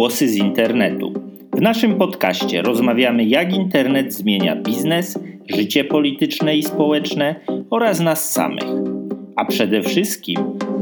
[0.00, 1.12] Głosy z internetu.
[1.52, 7.34] W naszym podcaście rozmawiamy, jak internet zmienia biznes, życie polityczne i społeczne
[7.70, 8.64] oraz nas samych.
[9.36, 10.36] A przede wszystkim,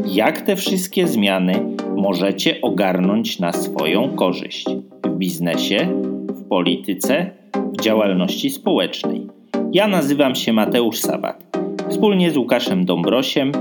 [0.06, 1.54] jak te wszystkie zmiany
[1.96, 4.66] możecie ogarnąć na swoją korzyść
[5.04, 5.88] w biznesie,
[6.28, 7.30] w polityce,
[7.78, 9.26] w działalności społecznej.
[9.72, 11.56] Ja nazywam się Mateusz Sabat.
[11.88, 13.52] Wspólnie z Łukaszem Dąbrosiem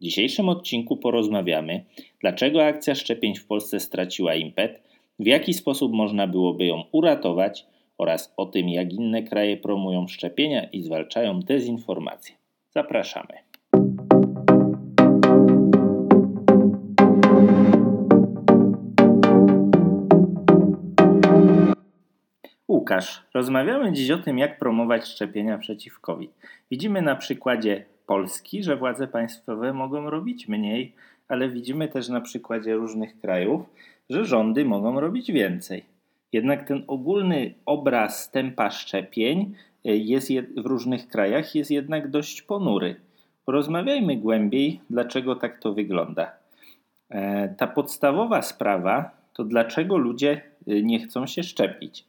[0.00, 1.84] W dzisiejszym odcinku porozmawiamy,
[2.20, 4.85] dlaczego akcja szczepień w Polsce straciła impet,
[5.18, 7.66] w jaki sposób można byłoby ją uratować
[7.98, 12.34] oraz o tym, jak inne kraje promują szczepienia i zwalczają dezinformację.
[12.70, 13.34] Zapraszamy.
[22.68, 26.30] Łukasz, rozmawiamy dziś o tym, jak promować szczepienia przeciw COVID.
[26.70, 30.94] Widzimy na przykładzie Polski, że władze państwowe mogą robić mniej,
[31.28, 33.62] ale widzimy też na przykładzie różnych krajów,
[34.10, 35.84] że rządy mogą robić więcej.
[36.32, 42.96] Jednak ten ogólny obraz tempa szczepień e, jest w różnych krajach jest jednak dość ponury.
[43.44, 46.32] Porozmawiajmy głębiej, dlaczego tak to wygląda.
[47.10, 50.30] E, ta podstawowa sprawa to dlaczego ludzie
[50.66, 52.04] e, nie chcą się szczepić.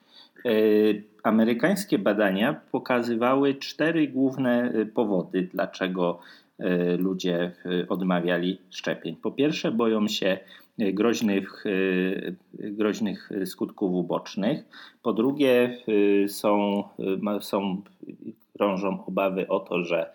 [1.24, 6.20] Amerykańskie badania pokazywały cztery główne powody, dlaczego
[6.98, 7.52] ludzie
[7.90, 9.16] odmawiali szczepień.
[9.16, 10.38] Po pierwsze, boją się
[10.78, 11.64] groźnych,
[12.54, 14.66] groźnych skutków ubocznych.
[15.02, 15.78] Po drugie,
[16.28, 16.84] są,
[17.42, 17.82] są,
[18.54, 20.12] krążą obawy o to, że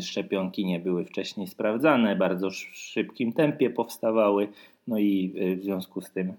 [0.00, 4.48] szczepionki nie były wcześniej sprawdzane, bardzo szybkim tempie powstawały,
[4.86, 6.34] no i w związku z tym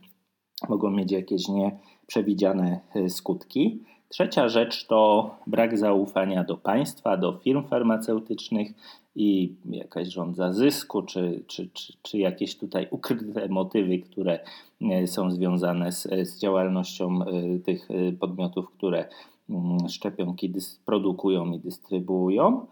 [0.69, 3.83] mogą mieć jakieś nieprzewidziane e, skutki.
[4.09, 8.71] Trzecia rzecz to brak zaufania do państwa, do firm farmaceutycznych
[9.15, 14.39] i jakaś rządza zysku, czy, czy, czy, czy jakieś tutaj ukryte motywy, które
[14.91, 17.87] e, są związane z, z działalnością e, tych
[18.19, 19.09] podmiotów, które
[19.49, 20.53] mm, szczepionki
[20.85, 22.65] produkują i dystrybuują.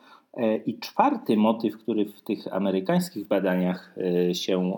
[0.66, 3.96] I czwarty motyw, który w tych amerykańskich badaniach
[4.34, 4.78] się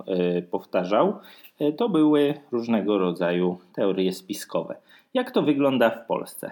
[0.51, 1.13] powtarzał,
[1.59, 4.75] E, to były różnego rodzaju teorie spiskowe.
[5.13, 6.51] Jak to wygląda w Polsce?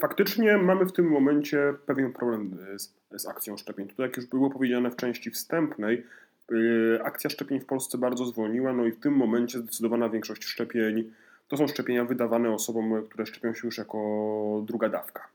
[0.00, 3.88] Faktycznie mamy w tym momencie pewien problem z, z akcją szczepień.
[3.88, 6.06] Tutaj, jak już było powiedziane w części wstępnej,
[6.50, 11.12] yy, akcja szczepień w Polsce bardzo zwolniła, no i w tym momencie zdecydowana większość szczepień
[11.48, 15.28] to są szczepienia wydawane osobom, które szczepią się już jako druga dawka.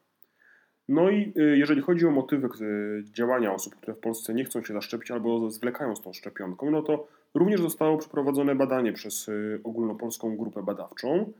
[0.89, 4.63] No i y, jeżeli chodzi o motywy y, działania osób, które w Polsce nie chcą
[4.63, 7.07] się zaszczepić albo zwlekają z tą szczepionką, no to
[7.37, 11.33] również zostało przeprowadzone badanie przez y, ogólnopolską grupę badawczą,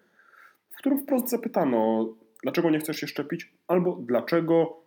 [0.70, 2.10] w którym wprost zapytano,
[2.44, 4.78] dlaczego nie chcesz się szczepić, albo dlaczego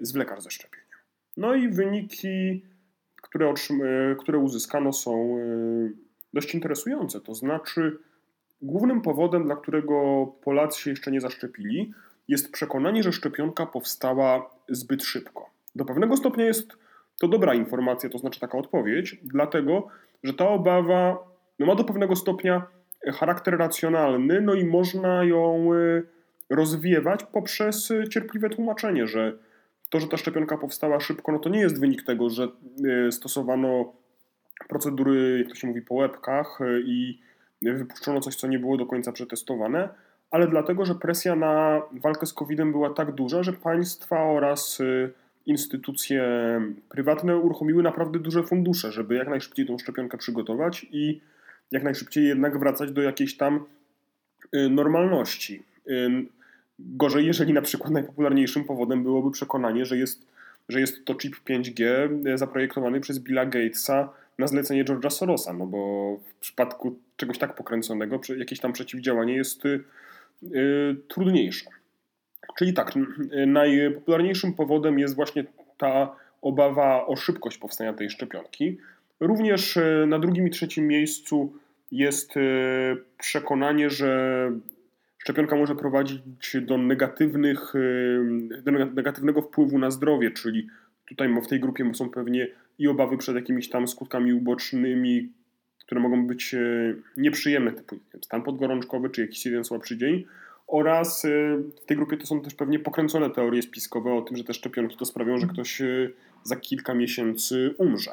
[0.00, 0.98] zwlekasz ze szczepieniem.
[1.36, 2.62] No i wyniki,
[3.22, 3.54] które,
[4.18, 5.38] które uzyskano, są
[6.34, 7.20] dość interesujące.
[7.20, 7.98] To znaczy,
[8.62, 11.92] głównym powodem, dla którego Polacy się jeszcze nie zaszczepili,
[12.28, 15.50] jest przekonanie, że szczepionka powstała zbyt szybko.
[15.74, 16.76] Do pewnego stopnia jest
[17.20, 19.88] to dobra informacja, to znaczy taka odpowiedź, dlatego
[20.22, 21.18] że ta obawa
[21.58, 22.66] no, ma do pewnego stopnia
[23.06, 26.02] charakter racjonalny, no i można ją y,
[26.50, 29.38] rozwiewać poprzez cierpliwe tłumaczenie, że
[29.90, 32.48] to, że ta szczepionka powstała szybko, no to nie jest wynik tego, że
[33.08, 33.92] y, stosowano
[34.68, 37.20] procedury, jak to się mówi, po łebkach y, i
[37.62, 39.88] wypuszczono coś, co nie było do końca przetestowane,
[40.30, 45.12] ale dlatego, że presja na walkę z COVID-em była tak duża, że państwa oraz y,
[45.46, 46.24] instytucje
[46.88, 51.20] prywatne uruchomiły naprawdę duże fundusze, żeby jak najszybciej tą szczepionkę przygotować i
[51.72, 53.64] jak najszybciej jednak wracać do jakiejś tam
[54.54, 55.62] y, normalności.
[55.88, 56.26] Y,
[56.78, 60.26] gorzej, jeżeli na przykład najpopularniejszym powodem byłoby przekonanie, że jest,
[60.68, 61.78] że jest to chip 5G
[62.38, 64.08] zaprojektowany przez Billa Gatesa
[64.38, 69.62] na zlecenie George'a Sorosa, no bo w przypadku czegoś tak pokręconego jakieś tam przeciwdziałanie jest
[71.08, 71.70] trudniejsze.
[72.58, 72.92] Czyli tak,
[73.46, 75.44] najpopularniejszym powodem jest właśnie
[75.78, 78.78] ta obawa o szybkość powstania tej szczepionki.
[79.20, 81.52] Również e, na drugim i trzecim miejscu
[81.92, 82.40] jest e,
[83.18, 84.50] przekonanie, że
[85.18, 86.20] szczepionka może prowadzić
[86.60, 90.66] do, negatywnych, e, do negatywnego wpływu na zdrowie, czyli
[91.08, 92.48] tutaj w tej grupie są pewnie
[92.78, 95.32] i obawy przed jakimiś tam skutkami ubocznymi,
[95.78, 96.54] które mogą być
[97.16, 100.24] nieprzyjemne, typu stan podgorączkowy czy jakiś jeden słabszy dzień,
[100.66, 104.44] oraz y, w tej grupie to są też pewnie pokręcone teorie spiskowe o tym, że
[104.44, 108.12] te szczepionki to sprawią, że ktoś y, za kilka miesięcy umrze.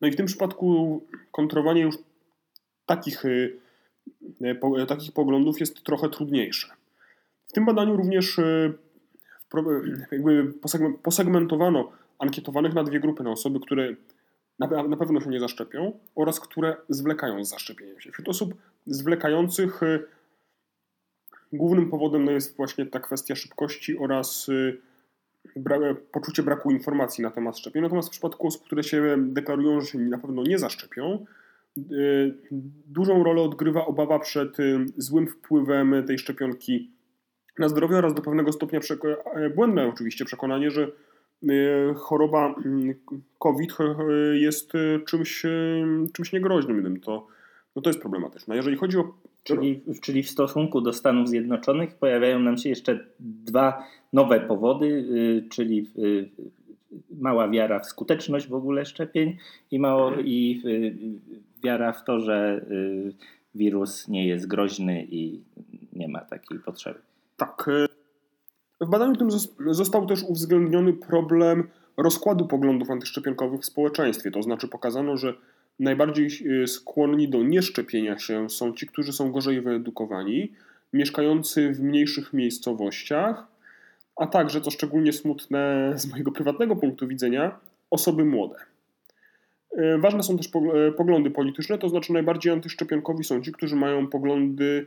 [0.00, 1.00] No i w tym przypadku
[1.32, 1.94] kontrowanie już
[2.86, 3.58] takich, y,
[4.88, 6.68] takich poglądów jest trochę trudniejsze.
[7.46, 8.40] W tym badaniu również
[10.12, 10.52] jakby
[11.02, 13.94] posegmentowano ankietowanych na dwie grupy, na osoby, które
[14.58, 18.12] na pewno się nie zaszczepią oraz które zwlekają z zaszczepieniem się.
[18.12, 18.54] Wśród osób
[18.86, 19.80] zwlekających
[21.56, 24.78] Głównym powodem no, jest właśnie ta kwestia szybkości oraz y,
[25.56, 25.78] bra
[26.12, 27.82] poczucie braku informacji na temat szczepień.
[27.82, 31.26] Natomiast w przypadku osób, które się deklarują, że się na pewno nie zaszczepią,
[31.78, 32.34] y,
[32.86, 36.90] dużą rolę odgrywa obawa przed y, złym wpływem tej szczepionki
[37.58, 38.80] na zdrowie oraz do pewnego stopnia
[39.34, 40.88] e, błędne oczywiście przekonanie, że
[41.96, 42.94] choroba mm,
[43.38, 43.76] COVID
[44.32, 44.72] jest
[45.06, 45.42] czymś,
[46.12, 47.00] czymś niegroźnym.
[47.00, 47.26] To,
[47.76, 48.56] no to jest problematyczne.
[48.56, 53.86] Jeżeli chodzi o Czyli, czyli w stosunku do Stanów Zjednoczonych pojawiają nam się jeszcze dwa
[54.12, 56.28] nowe powody, y, czyli y,
[57.10, 59.36] mała wiara w skuteczność w ogóle szczepień
[59.70, 60.96] i, mało, i y,
[61.64, 62.64] wiara w to, że
[63.54, 65.40] wirus nie jest groźny i
[65.92, 66.98] nie ma takiej potrzeby.
[67.36, 67.70] Tak.
[68.80, 69.28] W badaniu tym
[69.70, 74.30] został też uwzględniony problem rozkładu poglądów antyszczepionkowych w społeczeństwie.
[74.30, 75.34] To znaczy pokazano, że
[75.78, 76.28] Najbardziej
[76.62, 80.52] y, skłonni do nieszczepienia się są ci, którzy są gorzej wyedukowani,
[80.92, 83.46] mieszkający w mniejszych miejscowościach,
[84.16, 87.58] a także, co szczególnie smutne z mojego prywatnego punktu widzenia,
[87.90, 88.56] osoby młode.
[89.78, 94.06] Y, ważne są też y, poglądy polityczne, to znaczy najbardziej antyszczepionkowi są ci, którzy mają
[94.06, 94.86] poglądy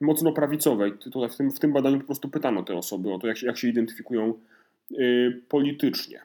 [0.00, 0.90] mocno prawicowe.
[0.90, 3.46] Tutaj w tym, w tym badaniu po prostu pytano te osoby o to, jak się,
[3.46, 4.34] jak się identyfikują
[5.48, 6.20] politycznie.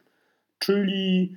[0.60, 1.36] Czyli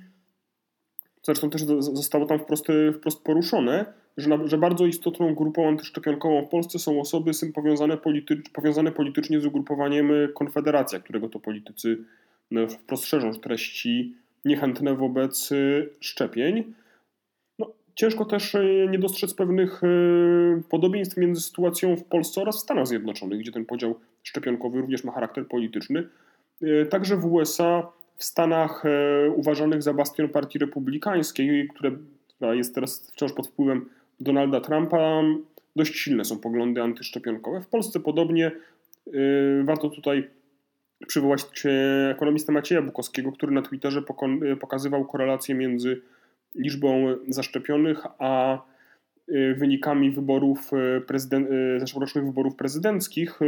[1.23, 3.85] zresztą też zostało tam wprost, wprost poruszone,
[4.17, 8.91] że, na, że bardzo istotną grupą antyszczepionkową w Polsce są osoby z powiązane, politycz, powiązane
[8.91, 11.97] politycznie z ugrupowaniem Konfederacja, którego to politycy
[12.51, 14.15] no, wprost szerzą treści
[14.45, 16.73] niechętne wobec y, szczepień.
[17.59, 19.81] No, ciężko też y, nie dostrzec pewnych
[20.69, 25.11] podobieństw między sytuacją w Polsce oraz w Stanach Zjednoczonych, gdzie ten podział szczepionkowy również ma
[25.11, 26.07] charakter polityczny.
[26.89, 31.91] Także w USA w Stanach e, uważanych za bastion partii republikańskiej, która
[32.53, 33.89] jest teraz wciąż pod wpływem
[34.19, 35.21] Donalda Trumpa,
[35.75, 37.61] dość silne są poglądy antyszczepionkowe.
[37.61, 38.51] W Polsce podobnie
[39.07, 39.11] e,
[39.63, 40.29] warto tutaj
[41.07, 41.41] przywołać
[42.11, 44.01] ekonomistę Macieja Bukowskiego, który na Twitterze
[44.59, 46.01] pokazywał korelację między
[46.55, 48.61] liczbą zaszczepionych a
[49.55, 53.39] wynikami wyborów y, prezydent, y, zeszłorocznych wyborów prezydenckich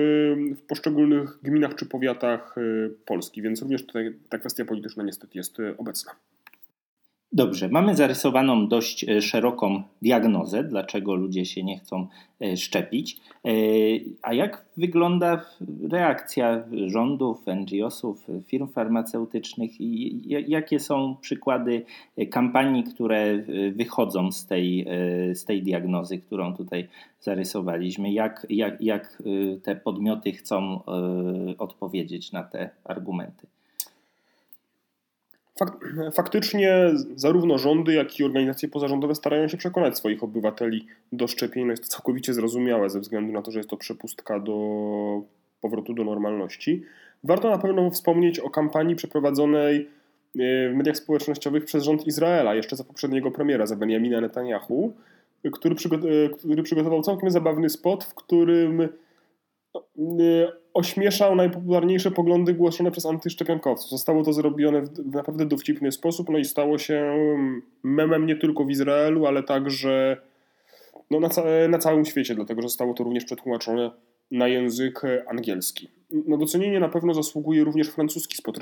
[0.56, 2.56] w poszczególnych gminach czy powiatach
[3.06, 6.12] Polski, więc również tutaj ta kwestia polityczna niestety jest obecna.
[7.32, 12.08] Dobrze, mamy zarysowaną dość e, szeroką diagnozę, dlaczego ludzie się nie chcą
[12.42, 13.20] e, szczepić.
[13.46, 13.50] E,
[14.22, 15.46] a jak wygląda
[15.92, 21.86] reakcja rządów, NGO-sów, firm farmaceutycznych i jakie są przykłady
[22.32, 23.44] kampanii, które
[23.76, 24.86] wychodzą z tej,
[25.34, 26.88] z tej diagnozy, którą tutaj
[27.20, 28.12] zarysowaliśmy?
[28.12, 29.24] Jak, jak, jak
[29.64, 30.82] te podmioty chcą
[31.58, 33.48] odpowiedzieć na te argumenty?
[36.14, 41.66] faktycznie zarówno rządy, jak i organizacje pozarządowe starają się przekonać swoich obywateli do szczepień.
[41.66, 44.56] No jest to całkowicie zrozumiałe ze względu na to, że jest to przepustka do
[45.62, 46.84] powrotu do normalności.
[47.24, 52.76] Warto na pewno wspomnieć o kampanii przeprowadzonej e, w mediach społecznościowych przez rząd Izraela, jeszcze
[52.76, 54.94] za poprzedniego premiera, za Benjamina Netanyahu,
[55.52, 55.76] który,
[56.60, 58.88] e, przygotował całkiem zabawny spot, w którym
[59.98, 63.90] Y, ośmieszał najpopularniejsze poglądy głoszone przez antyszczepionkowców.
[63.90, 67.18] Zostało to zrobione w naprawdę dowcipny sposób, no i stało się
[67.84, 70.18] memem nie tylko w Izraelu, ale także
[71.12, 73.92] no, na, ca na całym świecie, dlatego że zostało to również przetłumaczone
[74.32, 75.90] na język angielski.
[76.28, 78.58] Na docenienie na pewno zasługuje również francuski spot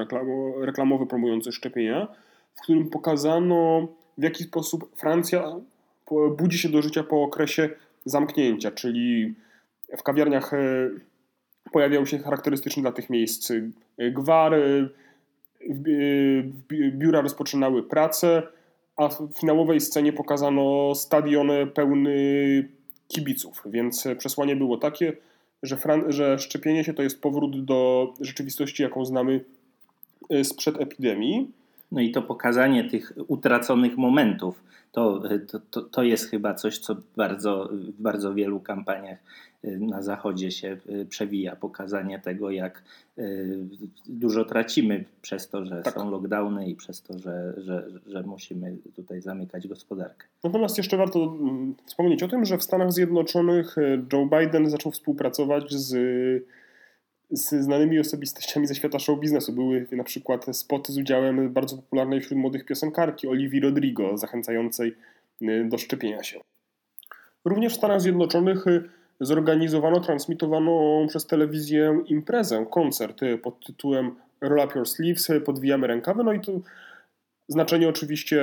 [0.61, 2.07] reklamowy promujący szczepienia,
[2.55, 5.55] w którym pokazano w jaki sposób Francja
[6.37, 7.69] budzi się do życia po okresie
[8.05, 9.33] zamknięcia, czyli
[9.97, 10.89] w kawiarniach e,
[11.71, 13.51] pojawiał się charakterystyczny dla tych miejsc
[13.97, 14.89] e, gwar, e,
[16.91, 18.43] biura rozpoczynały pracę,
[18.97, 22.69] a w finałowej scenie pokazano stadion pełny
[23.07, 25.13] kibiców, więc przesłanie było takie,
[25.63, 25.77] że,
[26.07, 29.43] że szczepienie się to jest powrót do rzeczywistości, jaką znamy
[30.43, 31.51] sprzed epidemii.
[31.91, 35.23] No i to pokazanie tych utraconych momentów, to,
[35.71, 40.77] to, to jest chyba coś, co bardzo, w bardzo wielu kampaniach y, na Zachodzie się
[40.89, 41.55] y, przewija.
[41.55, 42.83] Pokazanie tego, jak
[43.17, 43.57] y,
[44.05, 45.93] dużo tracimy przez to, że tak.
[45.93, 50.27] są lockdowny i przez to, że, że, że musimy tutaj zamykać gospodarkę.
[50.43, 53.75] Natomiast jeszcze warto mm, wspomnieć o tym, że w Stanach Zjednoczonych
[54.13, 55.95] Joe Biden zaczął współpracować z
[57.33, 59.53] z znanymi osobistościami ze świata show biznesu.
[59.53, 64.95] Były na przykład spoty z udziałem bardzo popularnej wśród młodych piosenkarki Oliwii Rodrigo, zachęcającej
[65.41, 66.39] y, do szczepienia się.
[67.45, 68.89] Również w Stanach Zjednoczonych y,
[69.25, 76.33] zorganizowano, transmitowano przez telewizję imprezę, koncert pod tytułem Roll Up Your Sleeves, podwijamy rękawy, no
[76.33, 76.51] i to
[77.47, 78.41] znaczenie oczywiście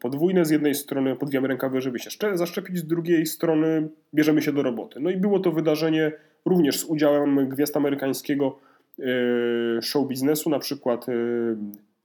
[0.00, 0.44] podwójne.
[0.44, 5.00] Z jednej strony podwijamy rękawy, żeby się zaszczepić, z drugiej strony bierzemy się do roboty.
[5.00, 6.12] No i było to wydarzenie
[6.44, 8.58] również z udziałem gwiazd amerykańskiego
[8.98, 11.12] e, show biznesu, na przykład e,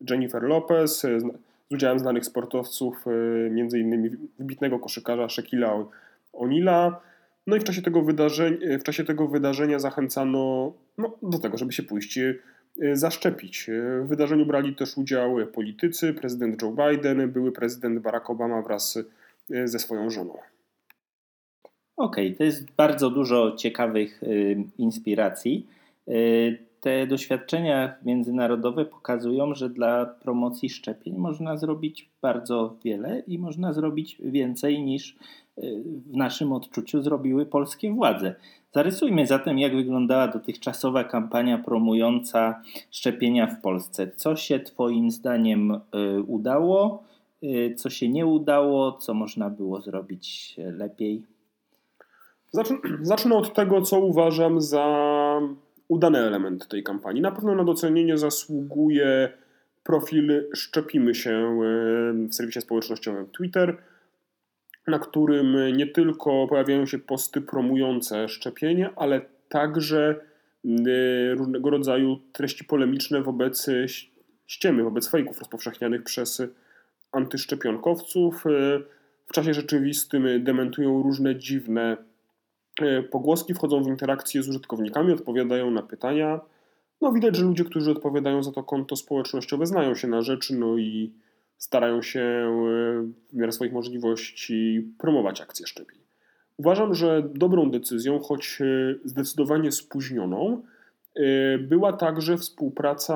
[0.09, 1.23] Jennifer Lopez, e, z
[1.71, 3.05] udziałem znanych sportowców,
[3.51, 4.17] m.in.
[4.39, 5.85] wybitnego koszykarza Shaquilla
[6.33, 6.91] O'Neal'a.
[7.47, 11.73] No i w czasie tego wydarzenia, w czasie tego wydarzenia zachęcano no, do tego, żeby
[11.73, 12.19] się pójść
[12.93, 13.69] zaszczepić.
[14.03, 18.99] W wydarzeniu brali też udział politycy, prezydent Joe Biden, były prezydent Barack Obama wraz
[19.65, 20.37] ze swoją żoną.
[21.97, 25.67] Okej, okay, to jest bardzo dużo ciekawych y, inspiracji.
[26.07, 33.73] Y, te doświadczenia międzynarodowe pokazują, że dla promocji szczepień można zrobić bardzo wiele i można
[33.73, 35.15] zrobić więcej niż y,
[36.11, 38.35] w naszym odczuciu zrobiły polskie władze.
[38.73, 42.61] Zarysujmy zatem, jak wyglądała dotychczasowa kampania promująca
[42.91, 44.11] szczepienia w Polsce.
[44.15, 45.79] Co się Twoim zdaniem y,
[46.27, 47.03] udało,
[47.43, 51.23] y, co się nie udało, co można było zrobić lepiej?
[53.01, 54.85] Zacznę od tego, co uważam za
[55.87, 57.21] udany element tej kampanii.
[57.21, 59.29] Na pewno na docenienie zasługuje
[59.83, 61.59] profil Szczepimy się
[62.29, 63.77] w serwisie społecznościowym Twitter,
[64.87, 70.15] na którym nie tylko pojawiają się posty promujące szczepienie, ale także
[71.37, 73.69] różnego rodzaju treści polemiczne wobec
[74.47, 76.41] ściemy, wobec fejków rozpowszechnianych przez
[77.11, 78.43] antyszczepionkowców.
[79.27, 81.97] W czasie rzeczywistym dementują różne dziwne
[82.81, 86.39] E, pogłoski wchodzą w interakcję z użytkownikami, odpowiadają na pytania.
[87.01, 90.77] No widać, że ludzie, którzy odpowiadają za to konto społecznościowe znają się na rzeczy, no
[90.77, 91.13] i
[91.57, 92.47] starają się e,
[93.29, 95.99] w miarę swoich możliwości promować akcje szczepień.
[96.57, 98.65] Uważam, że dobrą decyzją, choć e,
[99.05, 100.63] zdecydowanie spóźnioną,
[101.59, 103.15] była także współpraca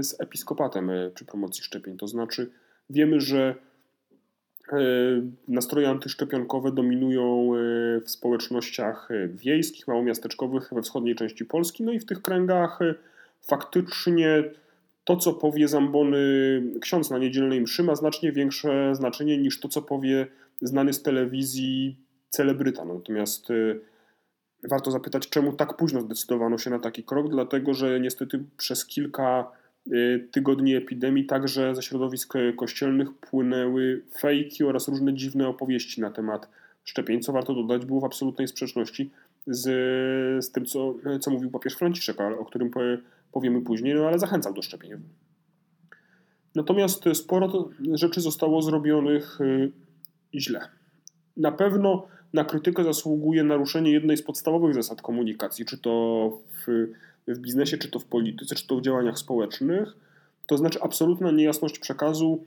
[0.00, 1.96] z episkopatem przy promocji szczepień.
[1.96, 2.50] To znaczy,
[2.90, 3.54] wiemy, że
[4.72, 4.78] E,
[5.48, 7.58] nastroje antyszczepionkowe dominują e,
[8.00, 11.82] w społecznościach e, wiejskich, małomiasteczkowych we wschodniej części Polski.
[11.82, 12.78] No i w tych kręgach
[13.40, 14.44] faktycznie
[15.06, 16.18] to, co powie Zambony
[16.80, 20.26] ksiądz na niedzielnej mszy, ma znacznie większe znaczenie niż to, co powie
[20.62, 21.96] znany z telewizji
[22.28, 22.84] celebryta.
[22.84, 23.48] Natomiast
[24.68, 29.50] warto zapytać, czemu tak późno zdecydowano się na taki krok, dlatego że niestety przez kilka
[29.92, 36.48] Y, tygodni epidemii także ze środowisk kościelnych płynęły fejki oraz różne dziwne opowieści na temat
[36.84, 39.10] szczepień, co warto dodać, było w absolutnej sprzeczności
[39.46, 39.64] z,
[40.44, 42.70] z tym, co, co mówił papież Franciszek, o którym
[43.36, 44.90] powiemy później, no ale zachęcał do szczepień.
[46.54, 49.72] Natomiast sporo rzeczy zostało zrobionych y,
[50.34, 50.60] źle.
[51.36, 56.30] Na pewno na krytykę zasługuje naruszenie jednej z podstawowych zasad komunikacji, czy to
[56.66, 56.86] w
[57.28, 59.96] w biznesie, czy to w polityce, czy to w działaniach społecznych,
[60.46, 62.44] to znaczy absolutna niejasność przekazu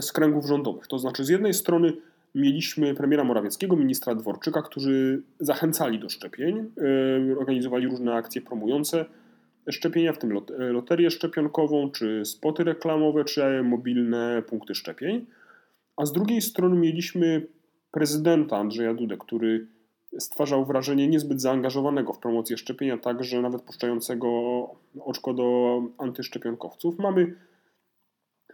[0.00, 0.86] z kręgów rządowych.
[0.86, 1.92] To znaczy, z jednej strony
[2.34, 6.70] mieliśmy premiera Morawieckiego, ministra Dworczyka, którzy zachęcali do szczepień,
[7.26, 9.04] yy, organizowali różne akcje promujące
[9.70, 15.26] szczepienia, w tym loterię szczepionkową, czy spoty reklamowe, czy mobilne punkty szczepień.
[15.96, 17.46] A z drugiej strony mieliśmy
[17.90, 19.66] prezydenta Andrzeja Dudę, który
[20.18, 24.28] stwarzał wrażenie niezbyt zaangażowanego w promocję szczepienia, także nawet puszczającego
[25.00, 26.98] oczko do antyszczepionkowców.
[26.98, 27.34] Mamy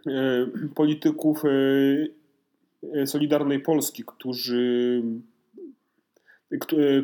[0.07, 1.43] e, polityków
[2.93, 5.01] e, Solidarnej Polski, którzy,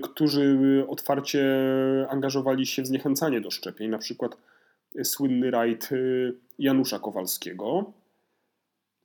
[0.02, 0.58] którzy
[0.88, 1.46] otwarcie
[2.10, 4.38] angażowali się w zniechęcanie do szczepień, na przykład
[5.04, 5.90] słynny rajd
[6.60, 7.94] Janusza Kowalskiego.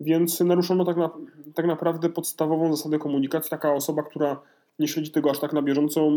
[0.01, 1.11] Więc naruszono tak, na,
[1.55, 3.51] tak naprawdę podstawową zasadę komunikacji.
[3.51, 4.41] Taka osoba, która
[4.79, 6.11] nie śledzi tego aż tak na bieżąco,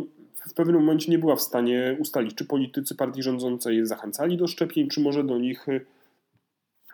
[0.50, 4.90] w pewnym momencie nie była w stanie ustalić, czy politycy partii rządzącej zachęcali do szczepień,
[4.90, 5.66] czy może do nich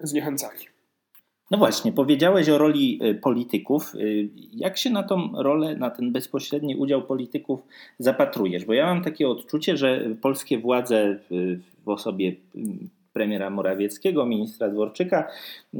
[0.01, 0.76] zniechęcali.
[1.51, 3.95] No właśnie, powiedziałeś o roli y, polityków.
[3.95, 7.59] Y, jak się na tą rolę, na ten bezpośredni udział polityków
[7.99, 8.65] zapatrujesz?
[8.65, 11.19] Bo ja mam takie odczucie, że polskie władze
[11.85, 12.35] w osobie
[13.13, 15.27] premiera Morawieckiego, ministra Dworczyka,
[15.73, 15.79] y,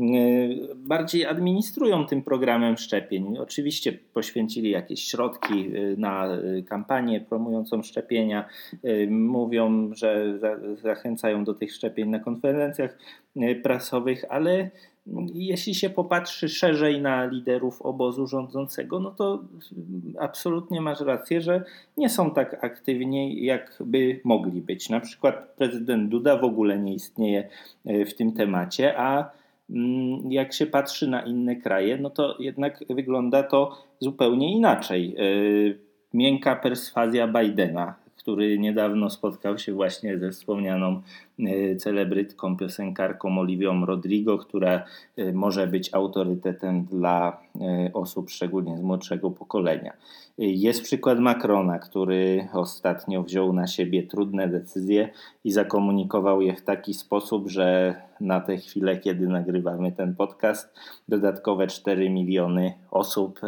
[0.75, 3.37] bardziej administrują tym programem szczepień.
[3.37, 6.27] Oczywiście poświęcili jakieś środki na
[6.67, 8.45] kampanię promującą szczepienia,
[9.09, 10.39] mówią, że
[10.83, 12.97] zachęcają do tych szczepień na konferencjach
[13.63, 14.69] prasowych, ale
[15.33, 19.43] jeśli się popatrzy szerzej na liderów obozu rządzącego, no to
[20.19, 21.63] absolutnie masz rację, że
[21.97, 24.89] nie są tak aktywni, jakby mogli być.
[24.89, 27.49] Na przykład prezydent Duda w ogóle nie istnieje
[27.85, 29.31] e, w tym temacie, a
[29.69, 35.15] mm, jak się patrzy na inne kraje, no to jednak wygląda to zupełnie inaczej.
[35.17, 35.23] E,
[36.13, 41.01] miękka perswazja Bidena który niedawno spotkał się właśnie ze wspomnianą
[41.39, 44.83] e, celebrytką, piosenkarką Oliwią Rodrigo, która
[45.17, 49.93] e, może być autorytetem dla e, osób szczególnie z młodszego pokolenia.
[50.37, 55.09] Jest przykład Macrona, który ostatnio wziął na siebie trudne decyzje
[55.43, 60.73] i zakomunikował je w taki sposób, że na tę chwilę, kiedy nagrywamy ten podcast,
[61.07, 63.39] dodatkowe 4 miliony osób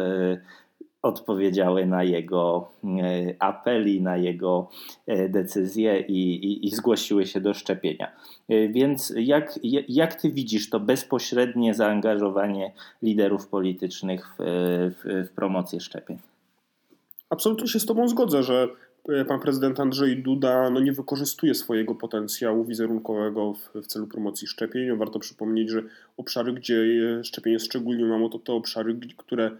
[1.02, 4.68] odpowiedziały na jego e, apel i na jego
[5.06, 8.12] e, decyzje i, i, i, zgłosiły się do szczepienia.
[8.48, 14.42] E, więc jak, jak ty widzisz to bezpośrednie zaangażowanie liderów politycznych w,
[14.96, 16.18] w, w promocję szczepień?
[17.30, 18.68] Absolutnie się z Tobą zgodzę, że
[19.28, 24.96] pan prezydent Andrzej Duda no, nie wykorzystuje swojego potencjału wizerunkowego w, w, celu promocji szczepień.
[24.96, 25.82] Warto przypomnieć, że
[26.16, 26.84] obszary, gdzie
[27.22, 29.50] szczepienie jest szczególnie mało, to te obszary, które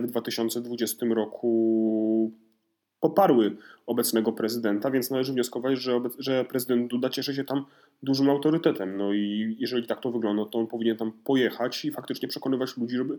[0.00, 2.32] w 2020 roku
[3.00, 7.64] poparły obecnego prezydenta, więc należy wnioskować, że, że prezydent Duda cieszy się tam
[8.02, 8.96] dużym autorytetem.
[8.96, 12.96] No i jeżeli tak to wygląda, to on powinien tam pojechać i faktycznie przekonywać ludzi,
[12.96, 13.18] żeby,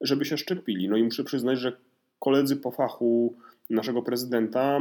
[0.00, 0.88] żeby się szczepili.
[0.88, 1.72] No i muszę przyznać, że
[2.18, 3.34] koledzy po fachu
[3.70, 4.80] naszego prezydenta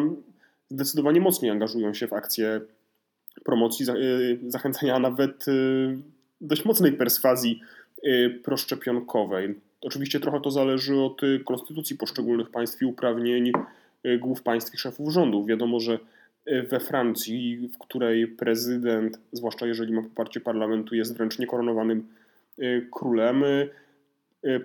[0.70, 2.62] zdecydowanie mocniej angażują się w akcję
[3.44, 5.98] promocji, y, zachęcania, nawet y,
[6.42, 7.62] dość mocnej perswazji
[8.08, 9.56] y, proszczepionkowej.
[9.82, 13.52] Oczywiście trochę to zależy od konstytucji poszczególnych państw i uprawnień
[14.20, 15.48] głów państw i szefów rządów.
[15.48, 16.00] Wiadomo, że
[16.70, 22.08] we Francji, w której prezydent, zwłaszcza jeżeli ma poparcie parlamentu, jest wręcz niekoronowanym
[22.92, 23.44] królem,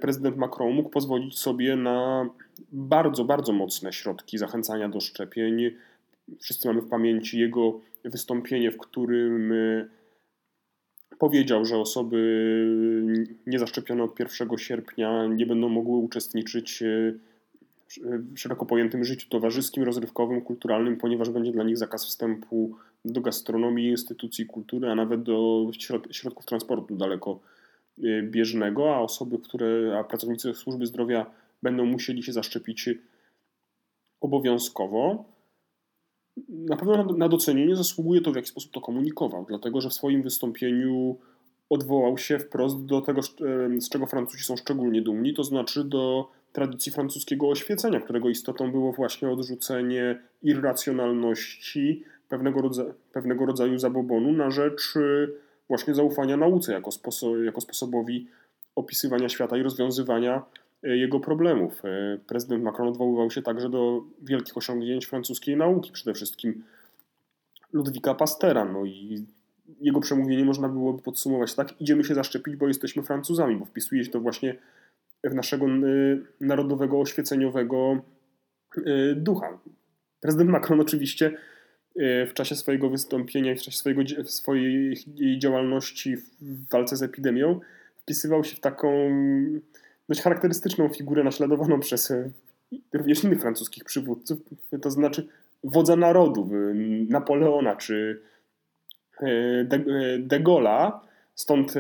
[0.01, 2.29] prezydent Macron mógł pozwolić sobie na
[2.73, 5.71] bardzo, bardzo mocne środki zachęcania do szczepień.
[6.41, 9.53] Wszyscy mamy w pamięci jego wystąpienie, w którym
[11.21, 12.19] powiedział, że osoby
[13.47, 17.15] niezaszczepione od 1 sierpnia nie będą mogły uczestniczyć e,
[18.35, 23.89] w szeroko pojętym życiu towarzyskim, rozrywkowym, kulturalnym, ponieważ będzie dla nich zakaz wstępu do gastronomii,
[23.89, 25.67] instytucji kultury, a nawet do
[26.11, 27.60] środków transportu daleko e,
[28.23, 31.27] bieżnego, a osoby, które, a pracownicy służby zdrowia
[31.63, 32.89] będą musieli się zaszczepić
[34.21, 35.25] obowiązkowo.
[36.49, 40.23] Na pewno na docenienie zasługuje to, w jaki sposób to komunikował, dlatego że w swoim
[40.23, 41.17] wystąpieniu
[41.71, 43.23] odwołał się wprost do tego,
[43.81, 48.93] z czego Francuzi są szczególnie dumni, to znaczy do tradycji francuskiego oświecenia, którego istotą było
[48.93, 55.33] właśnie odrzucenie irracjonalności, pewnego, rodzaju, pewnego rodzaju zabobonu na rzecz y,
[55.71, 58.27] właśnie zaufania nauce jako, sposob, jako sposobowi
[58.77, 60.43] opisywania świata i rozwiązywania
[60.83, 61.85] E, jego problemów.
[61.85, 66.65] E, prezydent Macron odwoływał się także do wielkich osiągnięć francuskiej nauki, przede wszystkim
[67.73, 68.65] Ludwika Pastera.
[68.65, 69.27] No i
[69.81, 74.11] jego przemówienie można byłoby podsumować tak: idziemy się zaszczepić, bo jesteśmy Francuzami, bo wpisuje się
[74.11, 74.57] to właśnie
[75.25, 75.71] w naszego e,
[76.41, 78.03] narodowego, oświeceniowego
[79.17, 79.59] ducha.
[80.21, 81.37] Prezydent Macron oczywiście
[82.27, 84.97] w czasie swojego wystąpienia, w czasie swojego, swojej
[85.39, 87.61] działalności w walce z epidemią
[88.03, 89.11] wpisywał się w taką
[90.09, 92.31] dość charakterystyczną figurę naśladowaną przez e,
[92.93, 94.39] również innych francuskich przywódców,
[94.83, 95.29] to znaczy
[95.65, 96.51] wodza narodu,
[97.09, 98.21] Napoleona czy
[99.65, 99.79] de,
[100.19, 100.93] de Gaulle'a,
[101.35, 101.75] stąd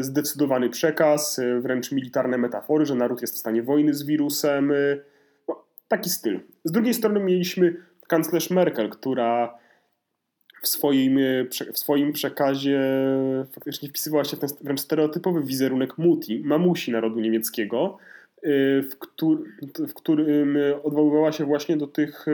[0.00, 4.72] zdecydowany przekaz, wręcz militarne metafory, że naród jest w stanie wojny z wirusem.
[5.48, 6.40] No, taki styl.
[6.64, 7.76] Z drugiej strony mieliśmy
[8.08, 9.58] kanclerz Merkel, która
[10.62, 11.18] w swoim,
[11.72, 12.80] w swoim przekazie
[13.52, 17.98] faktycznie wpisywała się w ten wręcz stereotypowy wizerunek muti, mamusi narodu niemieckiego,
[18.90, 19.44] w, któr,
[19.88, 22.26] w którym odwoływała się właśnie do tych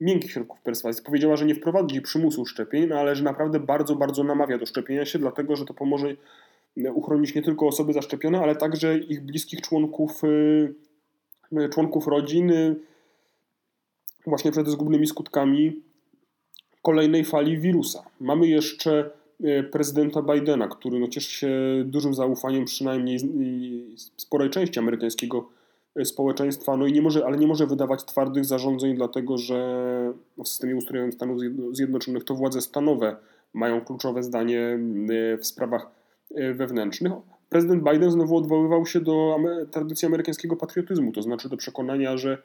[0.00, 1.04] miękkich środków perswazji.
[1.04, 5.04] Powiedziała, że nie wprowadzi przymusu szczepień, no ale że naprawdę bardzo, bardzo namawia do szczepienia
[5.04, 6.08] się, dlatego że to pomoże
[6.94, 10.22] uchronić nie tylko osoby zaszczepione, ale także ich bliskich członków,
[11.70, 12.76] członków rodziny,
[14.28, 15.82] właśnie przed zgubnymi skutkami
[16.82, 18.02] kolejnej fali wirusa.
[18.20, 19.10] Mamy jeszcze
[19.44, 21.48] e, prezydenta Bidena, który no cieszy się
[21.84, 23.18] dużym zaufaniem przynajmniej
[24.16, 25.48] sporej części amerykańskiego
[25.96, 29.58] e, społeczeństwa, no i nie może, ale nie może wydawać twardych zarządzeń, dlatego że
[30.44, 31.38] w systemie ustrojowym Stanów
[31.72, 33.16] Zjednoczonych to władze stanowe
[33.54, 34.78] mają kluczowe zdanie
[35.10, 35.90] e, w sprawach
[36.54, 37.12] wewnętrznych.
[37.48, 39.36] Prezydent Biden znowu odwoływał się do
[39.70, 42.42] tradycji amerykańskiego patriotyzmu, to znaczy do przekonania, że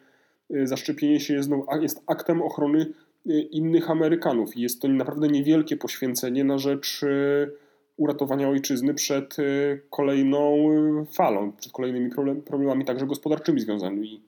[0.49, 1.49] zaszczepienie się jest,
[1.81, 2.93] jest aktem ochrony
[3.29, 4.57] Y, innych Amerykanów.
[4.57, 7.51] Jest to naprawdę niewielkie poświęcenie na rzecz y,
[7.97, 10.65] uratowania ojczyzny przed y, kolejną
[11.13, 12.11] falą, przed kolejnymi
[12.45, 14.23] problemami także gospodarczymi związanymi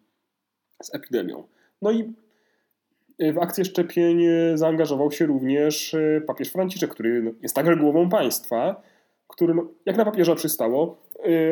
[0.84, 1.43] z epidemią.
[1.82, 2.13] No i
[3.34, 4.23] w akcję szczepień
[4.56, 5.95] zaangażował się również
[6.28, 8.82] papież Franciszek, który no, jest także głową państwa,
[9.28, 10.97] który, no, jak na papieża przystało,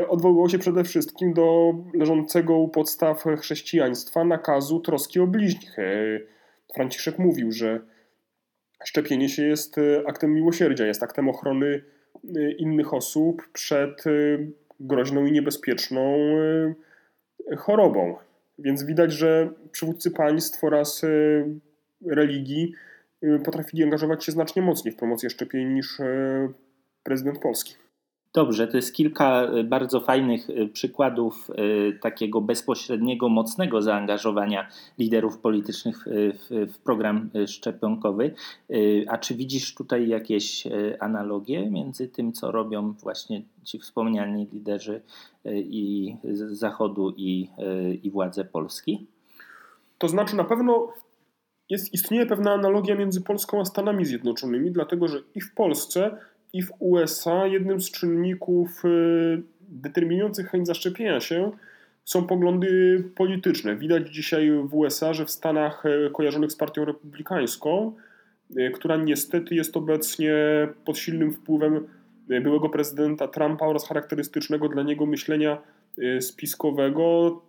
[0.08, 5.78] odwoływał się przede wszystkim do leżącego u podstaw chrześcijaństwa nakazu troski o bliźnich
[6.74, 7.80] Franciszek mówił, że
[8.84, 11.84] szczepienie się jest e, aktem miłosierdzia, jest aktem ochrony
[12.58, 14.04] innych osób przed
[14.80, 16.18] groźną i niebezpieczną
[17.58, 18.16] chorobą.
[18.60, 21.02] Więc widać, że przywódcy państw oraz
[22.08, 22.74] religii
[23.46, 25.98] potrafili angażować się znacznie mocniej w promocję szczepień niż
[27.04, 27.83] prezydent Polski.
[28.34, 34.68] Dobrze, to jest kilka e, bardzo fajnych e, przykładów e, takiego bezpośredniego, mocnego zaangażowania
[34.98, 38.34] liderów politycznych w, w, program szczepionkowy.
[39.08, 40.68] A czy widzisz tutaj jakieś
[41.00, 45.02] analogie między tym, co robią właśnie ci wspomniani liderzy
[45.46, 47.50] i z Zachodu i,
[48.04, 49.08] i władze Polski?
[49.98, 50.94] To znaczy na pewno
[51.70, 56.18] jest, istnieje pewna analogia między Polską a Stanami Zjednoczonymi, dlatego że i w Polsce
[56.54, 61.52] i w USA jednym z czynników y, determinujących chęć zaszczepienia się
[62.06, 63.76] są poglądy polityczne.
[63.76, 67.94] Widać dzisiaj w USA, że w Stanach y, kojarzonych z partią republikańską,
[68.58, 70.34] y, która niestety jest obecnie
[70.86, 71.88] pod silnym wpływem
[72.28, 75.62] byłego prezydenta Trumpa oraz charakterystycznego dla niego myślenia
[76.20, 77.42] spiskowego,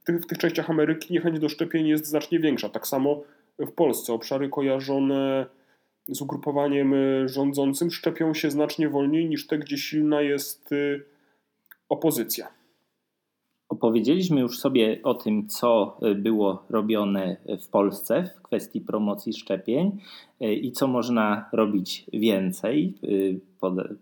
[0.00, 2.68] w tych, w tych częściach Ameryki niechęć do szczepień jest znacznie większa.
[2.68, 3.22] Tak samo
[3.58, 5.46] w Polsce obszary kojarzone
[6.08, 11.04] z ugrupowaniem y, rządzącym szczepią się znacznie wolniej niż te, gdzie silna jest y,
[11.88, 12.48] opozycja.
[13.68, 19.98] Opowiedzieliśmy już sobie o tym, co y, było robione w Polsce w kwestii promocji szczepień
[20.40, 22.94] i co można robić więcej,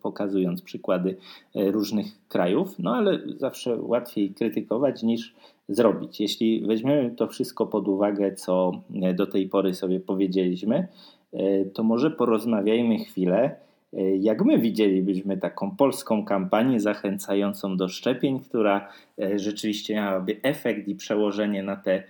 [0.02, 1.16] pokazując przykłady
[1.54, 2.78] różnych krajów.
[2.78, 5.34] No ale zawsze łatwiej krytykować niż
[5.68, 6.20] zrobić.
[6.20, 8.72] Jeśli weźmiemy to wszystko pod uwagę, co
[9.14, 10.88] do tej pory sobie powiedzieliśmy,
[11.74, 13.56] to może porozmawiajmy chwilę,
[13.92, 20.88] e, jak my widzielibyśmy taką polską kampanię zachęcającą do szczepień, która e, rzeczywiście miałaby efekt
[20.88, 22.02] i przełożenie na te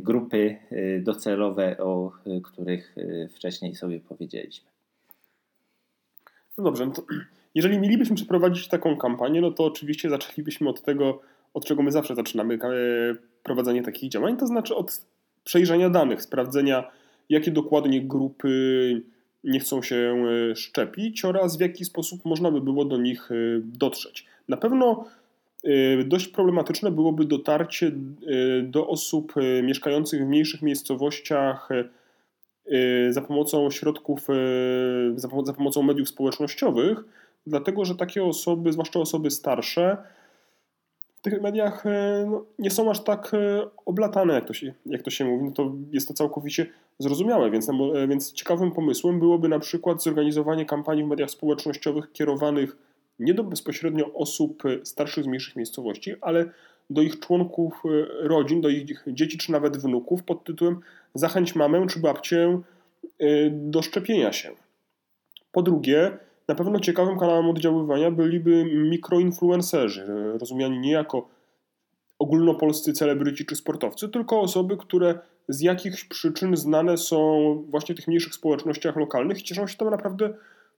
[0.00, 0.56] grupy
[1.00, 2.12] docelowe, o
[2.44, 2.96] których
[3.30, 4.70] wcześniej sobie powiedzieliśmy.
[6.58, 6.92] No dobrze, no
[7.54, 11.20] jeżeli mielibyśmy przeprowadzić taką kampanię, no to oczywiście zaczęlibyśmy od tego,
[11.54, 12.58] od czego my zawsze zaczynamy
[13.42, 15.06] prowadzenie takich działań, to znaczy od
[15.44, 16.90] przejrzenia danych, sprawdzenia
[17.30, 19.02] jakie dokładnie grupy
[19.44, 23.34] nie chcą się e, szczepić oraz w jaki sposób można by było do nich e,
[23.62, 24.26] dotrzeć.
[24.48, 25.04] Na pewno
[25.64, 27.92] e, dość problematyczne byłoby dotarcie
[28.62, 31.68] do osób mieszkających w mniejszych miejscowościach
[33.10, 34.26] za pomocą środków,
[35.44, 37.04] za pomocą mediów społecznościowych,
[37.46, 39.96] dlatego że takie osoby, zwłaszcza osoby starsze,
[41.20, 45.02] w tych mediach e, no, nie są aż tak e, oblatane, jak to się, jak
[45.02, 46.66] to się mówi, no to jest to całkowicie
[46.98, 52.76] zrozumiałe, więc, e, więc ciekawym pomysłem byłoby na przykład zorganizowanie kampanii w mediach społecznościowych kierowanych
[53.18, 56.44] nie do bezpośrednio osób starszych z mniejszych miejscowości, ale
[56.90, 57.82] do ich członków
[58.20, 60.80] rodzin, do ich dzieci czy nawet wnuków pod tytułem
[61.14, 62.60] Zachęć mamę czy babcię
[63.50, 64.50] do szczepienia się.
[65.52, 66.18] Po drugie,
[66.50, 70.06] na pewno ciekawym kanałem oddziaływania byliby mikroinfluencerzy,
[70.40, 71.28] rozumiani nie jako
[72.18, 78.08] ogólnopolscy celebryci czy sportowcy, tylko osoby, które z jakichś przyczyn znane są właśnie w tych
[78.08, 80.34] mniejszych społecznościach lokalnych i cieszą się tam naprawdę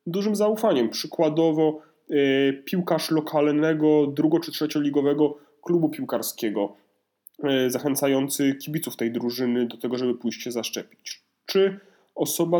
[0.06, 0.88] dużym zaufaniem.
[0.88, 6.76] Przykładowo yy, piłkarz lokalnego drugo- czy trzecioligowego klubu piłkarskiego,
[7.42, 11.22] yy, zachęcający kibiców tej drużyny do tego, żeby pójść się zaszczepić.
[11.46, 11.80] Czy
[12.14, 12.58] osoba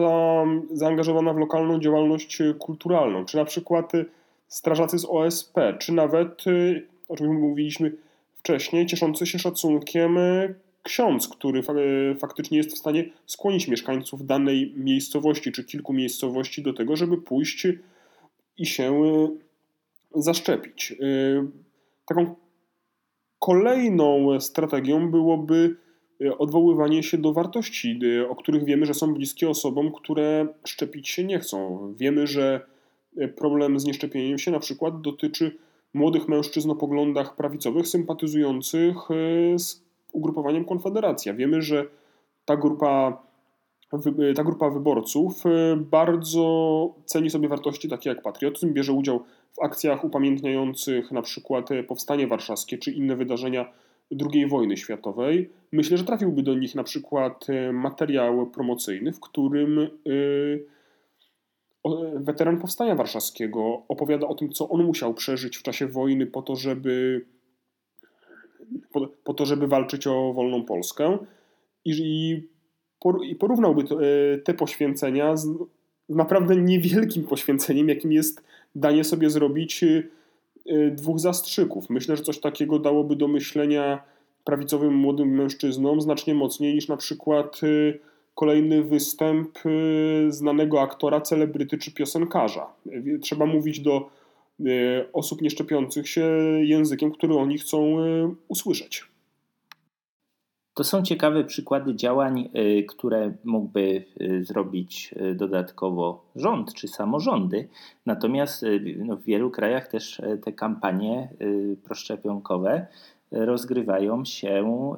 [0.72, 3.92] zaangażowana w lokalną działalność kulturalną, czy na przykład
[4.48, 6.44] strażacy z OSP, czy nawet,
[7.08, 7.92] o czym mówiliśmy
[8.34, 10.18] wcześniej, cieszący się szacunkiem
[10.82, 11.62] ksiądz, który
[12.18, 17.66] faktycznie jest w stanie skłonić mieszkańców danej miejscowości czy kilku miejscowości do tego, żeby pójść
[18.58, 19.02] i się
[20.14, 20.94] zaszczepić.
[22.06, 22.34] Taką
[23.38, 25.76] kolejną strategią byłoby
[26.38, 31.38] odwoływanie się do wartości, o których wiemy, że są bliskie osobom, które szczepić się nie
[31.38, 31.88] chcą.
[31.96, 32.66] Wiemy, że
[33.36, 35.58] problem z nieszczepieniem się na przykład dotyczy
[35.94, 38.96] młodych mężczyzn o poglądach prawicowych, sympatyzujących
[39.56, 39.82] z
[40.12, 41.34] ugrupowaniem Konfederacja.
[41.34, 41.84] Wiemy, że
[42.44, 43.22] ta grupa,
[44.36, 45.44] ta grupa wyborców
[45.76, 52.26] bardzo ceni sobie wartości takie jak patriotyzm, bierze udział w akcjach upamiętniających na przykład powstanie
[52.26, 53.72] warszawskie czy inne wydarzenia
[54.32, 55.50] II wojny światowej.
[55.72, 59.88] Myślę, że trafiłby do nich na przykład materiał promocyjny, w którym
[62.14, 66.56] weteran powstania warszawskiego opowiada o tym, co on musiał przeżyć w czasie wojny po to,
[66.56, 67.24] żeby
[68.92, 71.18] po, po to, żeby walczyć o wolną Polskę
[71.84, 71.92] i,
[73.24, 75.48] i porównałby to, e, te poświęcenia z
[76.08, 78.44] naprawdę niewielkim poświęceniem, jakim jest
[78.74, 80.02] danie sobie zrobić e,
[80.92, 81.90] dwóch zastrzyków.
[81.90, 84.02] Myślę, że coś takiego dałoby do myślenia
[84.44, 87.98] prawicowym młodym mężczyznom znacznie mocniej niż na przykład e,
[88.34, 89.58] kolejny występ
[90.28, 92.66] znanego aktora, celebryty czy piosenkarza.
[93.20, 94.10] Trzeba mówić do
[95.12, 96.26] osób nieszczepiących się
[96.62, 97.96] językiem, który oni chcą
[98.48, 99.11] usłyszeć.
[100.74, 104.04] To są ciekawe przykłady działań, e, które mógłby
[104.40, 107.68] zrobić dodatkowo rząd czy samorządy.
[108.06, 108.64] Natomiast
[108.96, 111.28] no, w wielu krajach też te kampanie
[111.84, 112.86] proszczepionkowe
[113.30, 114.94] rozgrywają się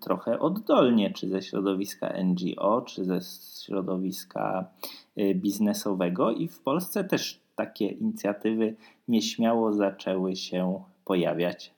[0.00, 3.20] trochę oddolnie, czy ze środowiska NGO, czy ze
[3.64, 4.70] środowiska
[5.34, 8.74] biznesowego, i w Polsce też takie inicjatywy
[9.08, 11.77] nieśmiało zaczęły się pojawiać.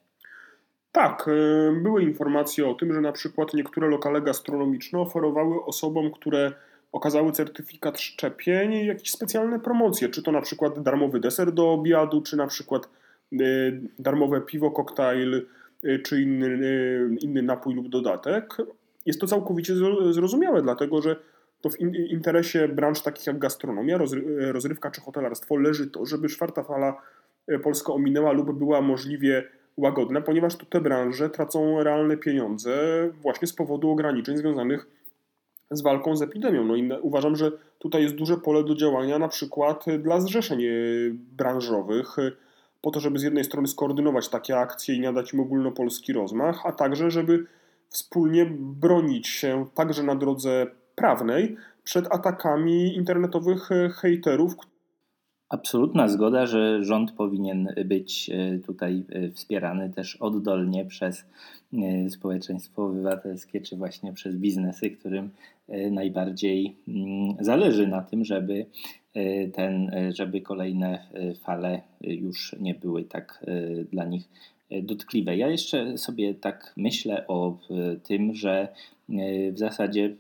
[0.92, 6.52] Tak, e, były informacje o tym, że na przykład niektóre lokale gastronomiczne oferowały osobom, które
[6.92, 12.36] okazały certyfikat szczepień, jakieś specjalne promocje, czy to na przykład darmowy deser do obiadu, czy
[12.36, 12.88] na przykład
[13.32, 13.36] e,
[13.98, 15.46] darmowe piwo, koktajl,
[15.84, 16.58] e, czy inny,
[17.20, 18.56] inny napój lub dodatek.
[19.06, 19.74] Jest to całkowicie
[20.10, 21.16] zrozumiałe, dlatego że
[21.60, 23.98] to w interesie branż takich jak gastronomia,
[24.52, 27.02] rozrywka czy hotelarstwo leży to, żeby czwarta fala
[27.62, 29.44] Polska ominęła lub była możliwie
[29.76, 32.72] łagodna, ponieważ to te branże tracą realne pieniądze
[33.22, 34.86] właśnie z powodu ograniczeń związanych
[35.70, 36.64] z walką z epidemią.
[36.64, 40.70] No i uważam, że tutaj jest duże pole do działania na przykład dla zrzeszeń e,
[41.12, 42.32] branżowych, e,
[42.82, 46.72] po to, żeby z jednej strony skoordynować takie akcje i nadać im ogólnopolski rozmach, a
[46.72, 47.46] także żeby
[47.88, 54.54] wspólnie bronić się także na drodze prawnej przed atakami internetowych hejterów.
[55.50, 61.24] Absolutna zgoda, że rząd powinien być e, tutaj e, wspierany też oddolnie przez
[62.08, 65.30] społeczeństwo obywatelskie, czy właśnie przez biznesy, którym
[65.90, 68.66] najbardziej mm, zależy na tym, żeby,
[69.52, 71.06] ten, żeby kolejne
[71.42, 73.46] fale już nie były tak
[73.92, 74.28] dla nich
[74.82, 75.36] dotkliwe.
[75.36, 77.58] Ja jeszcze sobie tak myślę o
[78.02, 78.68] tym, że
[79.52, 80.16] w zasadzie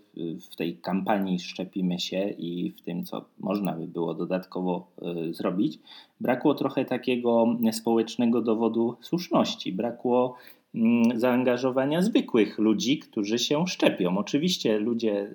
[0.50, 5.78] w tej kampanii szczepimy się i w tym, co można by było dodatkowo e, zrobić,
[6.20, 9.72] brakło trochę takiego społecznego dowodu słuszności.
[9.72, 10.36] Brakło
[10.74, 14.18] mm, zaangażowania zwykłych ludzi, którzy się szczepią.
[14.18, 15.32] Oczywiście ludzie e,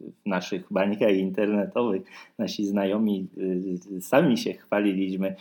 [0.00, 2.02] w naszych bańkach internetowych,
[2.38, 3.26] nasi znajomi,
[3.96, 5.34] e, sami się chwaliliśmy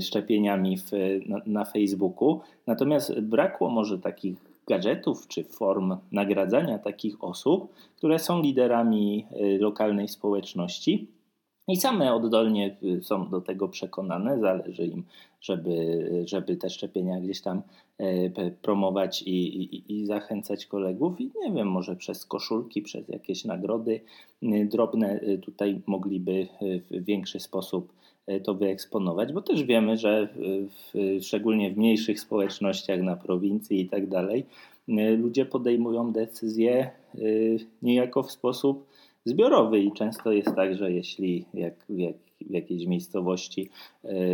[0.00, 0.90] szczepieniami w,
[1.26, 8.42] na, na Facebooku, natomiast brakło może takich gadżetów czy form nagradzania takich osób, które są
[8.42, 11.15] liderami y, lokalnej społeczności
[11.68, 15.04] i same oddolnie y, są do tego przekonane, zależy im,
[15.40, 15.74] żeby,
[16.26, 17.62] żeby te szczepienia gdzieś tam
[18.00, 21.20] y, promować i, i, i, zachęcać kolegów.
[21.20, 24.00] I nie wiem, może przez koszulki, przez jakieś nagrody
[24.42, 27.92] drobne tutaj mogliby w większy sposób
[28.26, 33.88] E, to wyeksponować, bo też wiemy, że w, szczególnie w mniejszych społecznościach na prowincji i
[33.88, 34.46] tak dalej,
[34.88, 37.18] e, ludzie podejmują decyzje e,
[37.82, 38.86] niejako w sposób
[39.26, 43.70] zbiorowy i często jest tak, że jeśli jak, jak w jakiejś miejscowości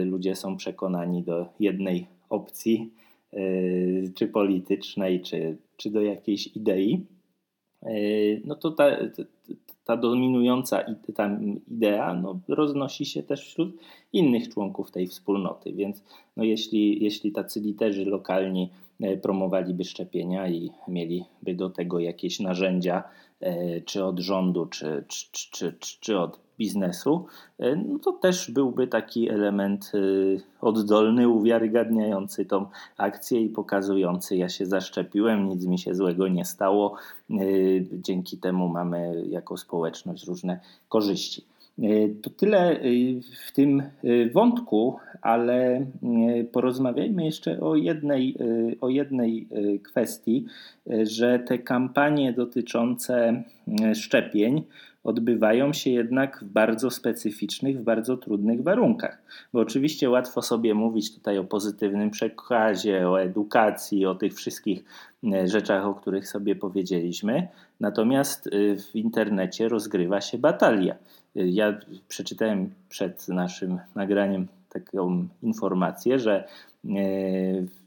[0.05, 2.93] ludzie są przekonani do jednej opcji,
[4.15, 7.07] czy politycznej, czy, czy do jakiejś idei,
[8.45, 8.97] no to ta,
[9.85, 13.77] ta dominująca ta idea no, roznosi się też wśród
[14.13, 15.73] innych członków tej wspólnoty.
[15.73, 16.03] Więc
[16.37, 18.71] no, jeśli, jeśli tacy liderzy lokalni
[19.23, 23.03] promowaliby szczepienia i mieliby do tego jakieś narzędzia,
[23.85, 27.27] czy od rządu, czy, czy, czy, czy, czy od biznesu,
[27.59, 29.99] e, no to też byłby taki element e,
[30.61, 36.95] oddolny, uwiarygadniający tą akcję i pokazujący, ja się zaszczepiłem, nic mi się złego nie stało.
[37.31, 37.35] E,
[37.93, 41.52] dzięki temu mamy jako społeczność różne korzyści.
[42.23, 42.81] To tyle
[43.47, 43.83] w tym
[44.33, 45.87] wątku, ale
[46.53, 48.37] porozmawiajmy jeszcze o jednej,
[48.81, 49.49] o jednej
[49.83, 50.45] kwestii,
[51.03, 53.43] że te kampanie dotyczące
[53.95, 54.63] szczepień
[55.05, 59.23] odbywają się jednak w bardzo specyficznych, w bardzo trudnych warunkach.
[59.53, 64.85] Bo oczywiście łatwo sobie mówić tutaj o pozytywnym przekazie, o edukacji, o tych wszystkich
[65.33, 67.49] e, rzeczach, o których sobie powiedzieliśmy.
[67.81, 70.95] Natomiast e, w internecie rozgrywa się batalia.
[71.37, 76.49] E, ja przeczytałem przed naszym nagraniem taką informację, że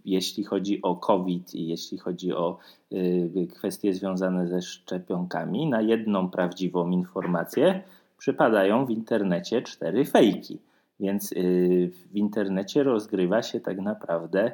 [0.05, 2.57] jeśli chodzi o COVID i jeśli chodzi o
[2.91, 7.81] y, kwestie związane ze szczepionkami, na jedną prawdziwą informację
[8.17, 10.59] przypadają w internecie cztery fejki.
[10.99, 14.51] Więc y, w internecie rozgrywa się tak naprawdę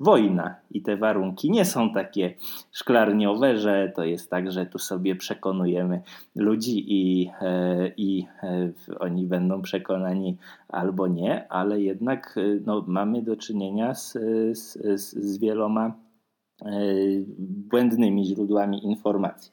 [0.00, 2.34] wojna i te warunki nie są takie
[2.72, 6.02] szklarniowe, że to jest tak, że tu sobie przekonujemy
[6.34, 10.36] ludzi i, e, i e, oni będą przekonani
[10.68, 14.12] albo nie, ale jednak e, no, mamy do czynienia z,
[14.58, 15.94] z, z wieloma
[17.38, 19.52] błędnymi źródłami informacji.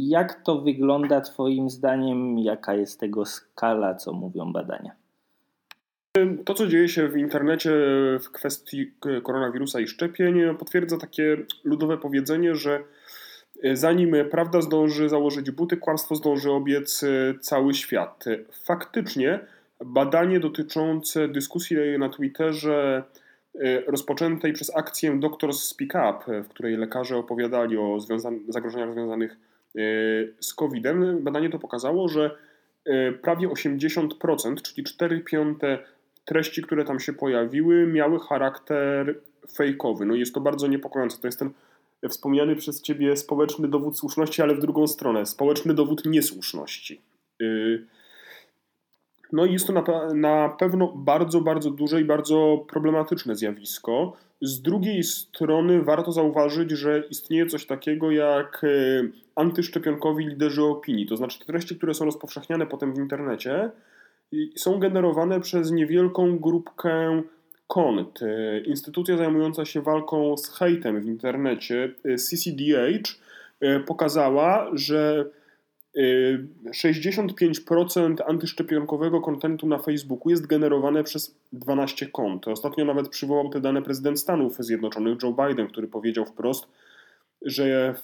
[0.00, 2.38] Jak to wygląda Twoim zdaniem?
[2.38, 5.03] Jaka jest tego skala, co mówią badania?
[6.44, 7.70] To, co dzieje się w internecie
[8.22, 12.80] w kwestii koronawirusa i szczepień, potwierdza takie ludowe powiedzenie, że
[13.72, 17.04] zanim prawda zdąży założyć buty, kłamstwo zdąży obiec
[17.40, 18.24] cały świat.
[18.64, 19.40] Faktycznie
[19.84, 23.02] badanie dotyczące dyskusji na Twitterze
[23.86, 27.98] rozpoczętej przez akcję Doctors Speak Up, w której lekarze opowiadali o
[28.48, 29.36] zagrożeniach związanych
[30.40, 32.36] z COVID-em, badanie to pokazało, że
[33.22, 35.78] prawie 80%, czyli 4 piąte
[36.24, 39.20] treści, które tam się pojawiły, miały charakter
[39.56, 40.06] fejkowy.
[40.06, 41.18] No jest to bardzo niepokojące.
[41.20, 41.50] To jest ten
[42.08, 45.26] wspomniany przez ciebie społeczny dowód słuszności, ale w drugą stronę.
[45.26, 47.00] Społeczny dowód niesłuszności.
[47.42, 47.86] Y,
[49.32, 54.12] no i jest to na, na pewno bardzo, bardzo duże i bardzo problematyczne zjawisko.
[54.40, 61.06] Z drugiej strony warto zauważyć, że istnieje coś takiego jak y, antyszczepionkowi liderzy opinii.
[61.06, 63.70] To znaczy te treści, które są rozpowszechniane potem w internecie,
[64.56, 67.22] są generowane przez niewielką grupkę
[67.66, 73.18] KONT, e, instytucja zajmująca się walką z hejtem w internecie, e, CCDH,
[73.60, 75.30] e, pokazała, że
[76.72, 82.48] 65% antyszczepionkowego kontentu na Facebooku jest generowane przez 12 kont.
[82.48, 86.66] Ostatnio nawet przywołał te dane prezydent Stanów Zjednoczonych Joe Biden, który powiedział wprost,
[87.42, 87.94] że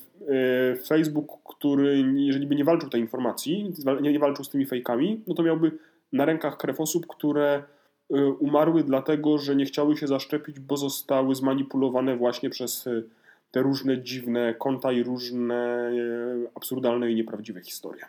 [0.89, 5.43] Facebook, który jeżeli by nie walczył tej informacji, nie walczył z tymi fejkami, no to
[5.43, 5.79] miałby
[6.13, 7.63] na rękach krew osób, które
[8.11, 13.09] y, umarły dlatego, że nie chciały się zaszczepić, bo zostały zmanipulowane właśnie przez y,
[13.51, 18.05] te różne dziwne konta i różne y, absurdalne i nieprawdziwe historie.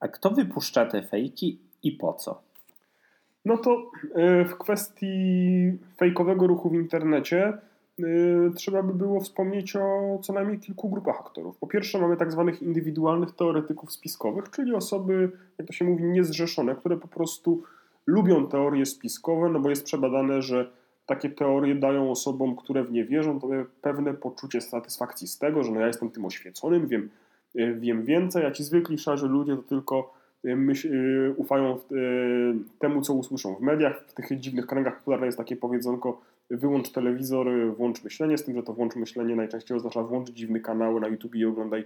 [0.00, 2.42] A kto wypuszcza te fejki i po co?
[3.44, 3.90] No to
[4.48, 7.58] w kwestii fejkowego ruchu w internecie
[8.56, 11.58] trzeba by było wspomnieć o co najmniej kilku grupach aktorów.
[11.58, 16.74] Po pierwsze mamy tak zwanych indywidualnych teoretyków spiskowych, czyli osoby, jak to się mówi, niezrzeszone,
[16.74, 17.62] które po prostu
[18.06, 20.70] lubią teorie spiskowe, no bo jest przebadane, że
[21.06, 23.40] takie teorie dają osobom, które w nie wierzą,
[23.82, 27.10] pewne poczucie satysfakcji z tego, że no ja jestem tym oświeconym, wiem,
[27.56, 30.88] y, wiem więcej, a ci zwykli szarzy ludzie to tylko y, myśl,
[31.36, 31.78] ufają
[32.78, 34.04] temu, co usłyszą w mediach.
[34.06, 38.62] W tych dziwnych kręgach popularne jest takie powiedzonko wyłącz telewizor, włącz myślenie, z tym, że
[38.62, 41.84] to włącz myślenie najczęściej oznacza włącz dziwny kanał na YouTube i oglądaj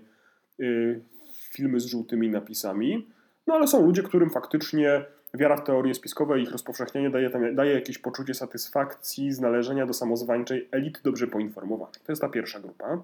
[0.60, 1.00] y,
[1.32, 3.06] filmy z żółtymi napisami.
[3.46, 7.54] No ale są ludzie, którym faktycznie wiara w teorie spiskowe i ich rozpowszechnianie daje, tam,
[7.54, 11.94] daje jakieś poczucie satysfakcji z należenia do samozwańczej elity dobrze poinformowanej.
[12.04, 13.02] To jest ta pierwsza grupa.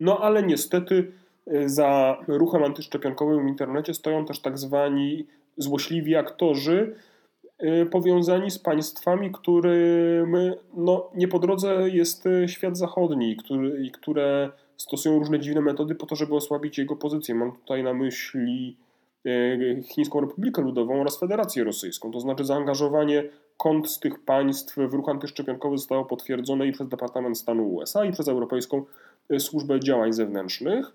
[0.00, 1.12] No ale niestety
[1.52, 5.26] y, za ruchem antyszczepionkowym w internecie stoją też tak zwani
[5.56, 6.94] złośliwi aktorzy,
[7.90, 10.36] powiązani z państwami, którym
[10.76, 15.94] no, nie po drodze jest y, świat zachodni, który, i które stosują różne dziwne metody
[15.94, 17.34] po to, żeby osłabić jego pozycję.
[17.34, 18.76] Mam tutaj na myśli
[19.26, 22.12] y, Chińską Republikę Ludową oraz Federację Rosyjską.
[22.12, 23.24] To znaczy zaangażowanie
[23.56, 28.12] kont z tych państw w ruch antyszczepionkowy zostało potwierdzone i przez Departament Stanu USA i
[28.12, 28.84] przez Europejską
[29.38, 30.92] Służbę Działań Zewnętrznych.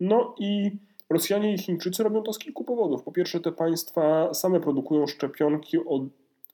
[0.00, 0.70] No i
[1.10, 3.02] Rosjanie i Chińczycy robią to z kilku powodów.
[3.02, 6.06] Po pierwsze, te państwa same produkują szczepionki o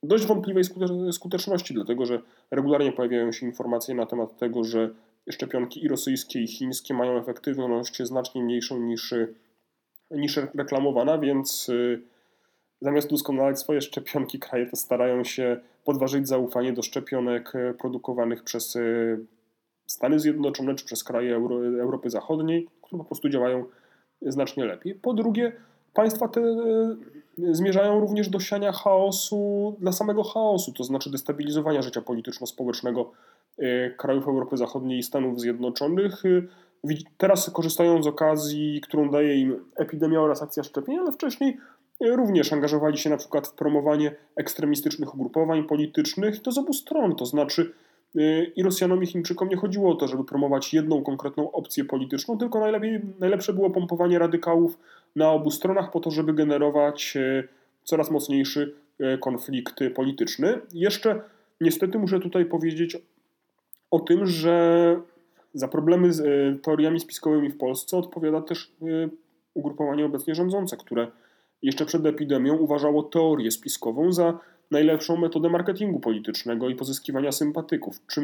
[0.03, 0.65] dość wątpliwej
[1.13, 4.91] skuteczności, dlatego że regularnie pojawiają się informacje na temat tego, że
[5.31, 9.15] szczepionki i rosyjskie, i chińskie mają efektywność znacznie mniejszą niż,
[10.11, 12.03] niż reklamowana, więc y,
[12.81, 18.77] zamiast doskonalać swoje szczepionki, kraje te starają się podważyć zaufanie do szczepionek y, produkowanych przez
[18.77, 19.27] y,
[19.87, 23.65] Stany Zjednoczone czy przez kraje Euro, Europy Zachodniej, które po prostu działają
[24.23, 24.95] znacznie lepiej.
[24.95, 25.53] Po drugie,
[25.95, 26.41] państwa te
[27.39, 33.12] zmierzają również do siania chaosu dla samego chaosu, to znaczy destabilizowania życia polityczno-społecznego
[33.59, 36.23] e, krajów Europy Zachodniej i Stanów Zjednoczonych.
[36.25, 41.57] E, teraz korzystają z okazji, którą daje im epidemia oraz akcja szczepień, ale wcześniej
[42.01, 47.17] e, również angażowali się na przykład w promowanie ekstremistycznych ugrupowań politycznych, to z obu stron,
[47.17, 47.73] to znaczy
[48.57, 52.61] i Rosjanom i Chińczykom nie chodziło o to, żeby promować jedną konkretną opcję polityczną, tylko
[52.61, 54.79] najlepiej, najlepsze było pompowanie radykałów
[55.17, 57.45] na obu stronach po to, żeby generować e,
[57.85, 60.61] coraz mocniejszy e, konflikt polityczny.
[60.75, 61.21] Jeszcze
[61.61, 62.97] niestety muszę tutaj powiedzieć
[63.91, 64.97] o tym, że
[65.55, 68.73] za problemy z e, teoriami spiskowymi w Polsce odpowiada też
[69.55, 71.07] ugrupowanie obecnie rządzące, które
[71.62, 74.39] jeszcze przed epidemią uważało teorię spiskową za
[74.71, 77.97] najlepszą metodę marketingu politycznego i pozyskiwania sympatyków.
[78.07, 78.21] Czy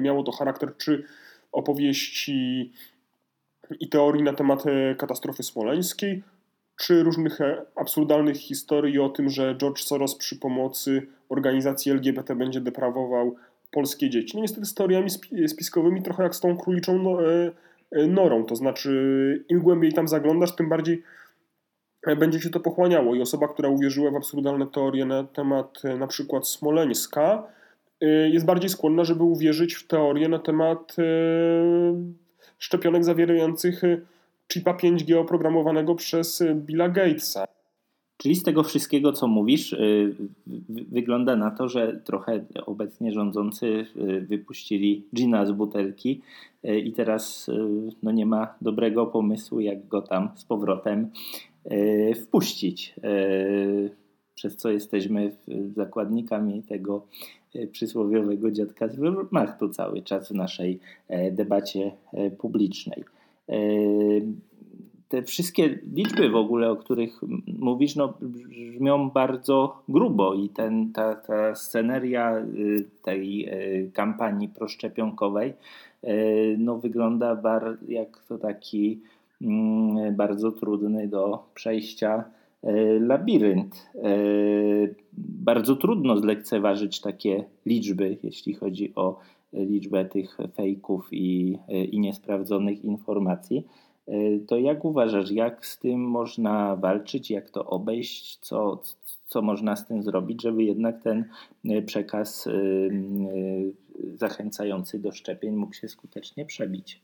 [0.00, 1.04] miało to charakter czy
[1.52, 2.72] opowieści
[3.80, 6.22] i teorii na temat e, katastrofy smoleńskiej,
[6.76, 12.60] czy różnych e, absurdalnych historii o tym, że George Soros przy pomocy organizacji LGBT będzie
[12.60, 13.36] deprawował
[13.70, 14.36] polskie dzieci.
[14.36, 15.10] No niestety z teoriami
[15.48, 20.56] spiskowymi trochę jak z tą króliczą no, e, norą, to znaczy im głębiej tam zaglądasz,
[20.56, 21.02] tym bardziej
[22.18, 26.48] będzie się to pochłaniało i osoba, która uwierzyła w absurdalne teorie na temat na przykład
[26.48, 27.42] Smoleńska,
[28.30, 30.96] jest bardziej skłonna, żeby uwierzyć w teorie na temat
[32.58, 33.82] szczepionek zawierających
[34.52, 37.44] chipa 5G oprogramowanego przez Billa Gatesa.
[38.16, 39.76] Czyli z tego wszystkiego, co mówisz,
[40.68, 43.86] wygląda na to, że trochę obecnie rządzący
[44.28, 46.20] wypuścili gina z butelki
[46.84, 47.50] i teraz
[48.02, 51.10] no, nie ma dobrego pomysłu, jak go tam z powrotem
[52.22, 52.94] wpuścić.
[54.34, 55.32] Przez co jesteśmy
[55.76, 57.06] zakładnikami tego
[57.54, 63.04] E, przysłowiowego dziadka z Wehrmachtu cały czas w naszej e, debacie e, publicznej.
[65.08, 67.20] Te wszystkie liczby w ogóle, o których
[67.58, 72.46] mówisz, no, brzmią bardzo grubo i ten, ta, ta sceneria
[73.02, 73.48] tej
[73.92, 75.52] kampanii proszczepionkowej
[76.58, 79.00] no, wygląda bar, jak to taki
[80.12, 82.24] bardzo trudny do przejścia
[82.62, 83.90] E, labirynt.
[83.94, 84.08] E,
[85.12, 89.18] bardzo trudno zlekceważyć takie liczby, jeśli chodzi o
[89.52, 93.66] liczbę tych fejków i, i niesprawdzonych informacji.
[94.08, 98.82] E, to jak uważasz, jak z tym można walczyć, jak to obejść, co,
[99.26, 101.24] co można z tym zrobić, żeby jednak ten
[101.86, 102.48] przekaz
[104.14, 107.02] zachęcający do szczepień mógł się skutecznie przebić?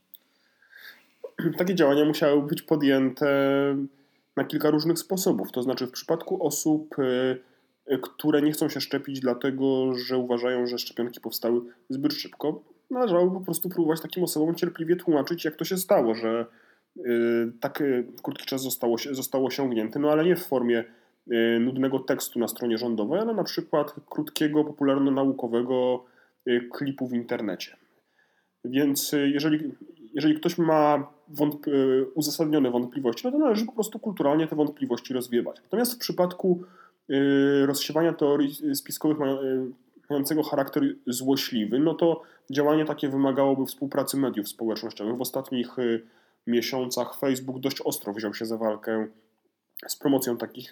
[1.59, 3.27] Takie działania musiały być podjęte
[4.37, 5.53] na kilka różnych sposobów.
[5.53, 7.39] To znaczy, w przypadku osób, y,
[7.93, 13.31] y, które nie chcą się szczepić, dlatego że uważają, że szczepionki powstały zbyt szybko, należało
[13.31, 16.47] po prostu próbować takim osobom cierpliwie tłumaczyć, jak to się stało, że
[16.97, 17.03] y,
[17.61, 17.83] tak
[18.23, 20.85] krótki czas zostało, został osiągnięty, no ale nie w formie
[21.61, 26.05] nudnego tekstu na stronie rządowej, ale na przykład krótkiego, popularno-naukowego
[26.73, 27.77] klipu w internecie.
[28.65, 29.75] Więc jeżeli,
[30.17, 35.15] jeżeli ktoś ma wątp y, uzasadnione wątpliwości, no to należy po prostu kulturalnie te wątpliwości
[35.15, 35.57] rozwiewać.
[35.63, 36.63] Natomiast w przypadku
[37.11, 39.23] y, rozsiewania teorii spiskowych y,
[40.11, 45.17] mającego charakter złośliwy, no to działanie takie wymagałoby współpracy mediów społecznościowych.
[45.17, 45.77] W ostatnich
[46.47, 49.07] miesiącach Facebook dość ostro wziął się za walkę
[49.89, 50.71] z promocją takich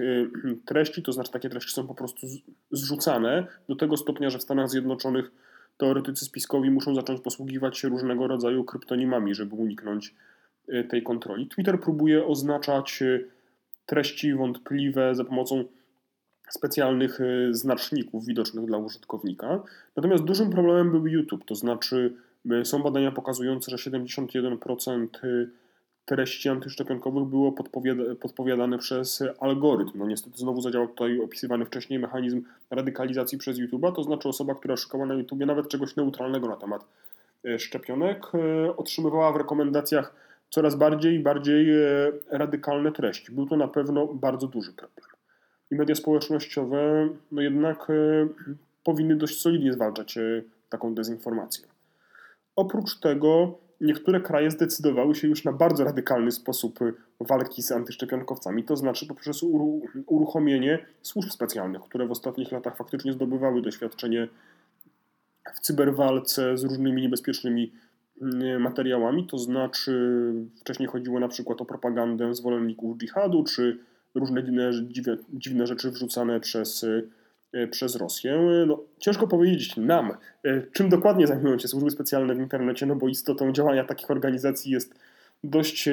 [0.67, 2.27] treści, to znaczy takie treści są po prostu
[2.71, 5.31] zrzucane do tego stopnia, że w Stanach Zjednoczonych
[5.77, 10.15] teoretycy spiskowi muszą zacząć posługiwać się różnego rodzaju kryptonimami, żeby uniknąć
[10.69, 11.49] e, tej kontroli.
[11.49, 13.21] Twitter próbuje oznaczać e,
[13.87, 15.65] treści wątpliwe za pomocą
[16.51, 19.63] specjalnych e, znaczników widocznych dla użytkownika.
[19.97, 22.15] Natomiast dużym problemem był YouTube, to znaczy
[22.65, 25.09] są badania pokazujące, że 71%
[26.05, 29.99] treści antyszczepionkowych było podpowiada, podpowiadane przez algorytm.
[29.99, 34.77] No niestety znowu zadziałał tutaj opisywany wcześniej mechanizm radykalizacji przez YouTube'a, to znaczy osoba, która
[34.77, 36.85] szukała na YouTubie nawet czegoś neutralnego na temat
[37.45, 40.15] e, szczepionek, e, otrzymywała w rekomendacjach
[40.51, 43.33] coraz bardziej i bardziej e, radykalne treści.
[43.33, 45.07] Był to na pewno bardzo duży problem.
[45.71, 47.89] I media społecznościowe no jednak
[48.85, 50.19] powinny dość solidnie zwalczać
[50.69, 51.67] taką dezinformację.
[52.57, 56.79] Oprócz tego niektóre kraje zdecydowały się już na bardzo radykalny sposób
[57.21, 59.43] walki z antyszczepionkowcami, to znaczy poprzez
[60.07, 64.29] uruchomienie służb specjalnych, które w ostatnich latach faktycznie zdobywały doświadczenie
[65.55, 67.73] w cyberwalce z różnymi niebezpiecznymi
[68.23, 73.79] mm, materiałami, to znaczy wcześniej chodziło na przykład o propagandę zwolenników dżihadu, czy
[74.15, 74.71] różne dziwne,
[75.33, 77.03] dziwne, rzeczy wrzucane przez E,
[77.71, 78.39] przez Rosję.
[78.67, 80.11] No, ciężko powiedzieć nam,
[80.45, 84.73] e, czym dokładnie zajmują się służby specjalne w internecie, no bo istotą działania takich organizacji
[84.73, 84.95] jest
[85.45, 85.93] dość e,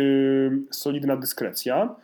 [0.71, 1.95] solidna dyskrecja.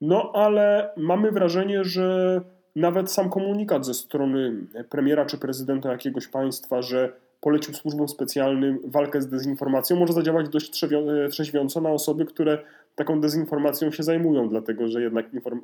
[0.00, 2.40] No ale mamy wrażenie, że
[2.76, 4.54] nawet sam komunikat ze strony
[4.90, 10.84] premiera czy prezydenta jakiegoś państwa, że polecił służbom specjalnym walkę z dezinformacją, może zadziałać dość
[11.30, 12.58] trzeźwiąco na osoby, które
[12.94, 15.60] taką dezinformacją się zajmują, dlatego że jednak inform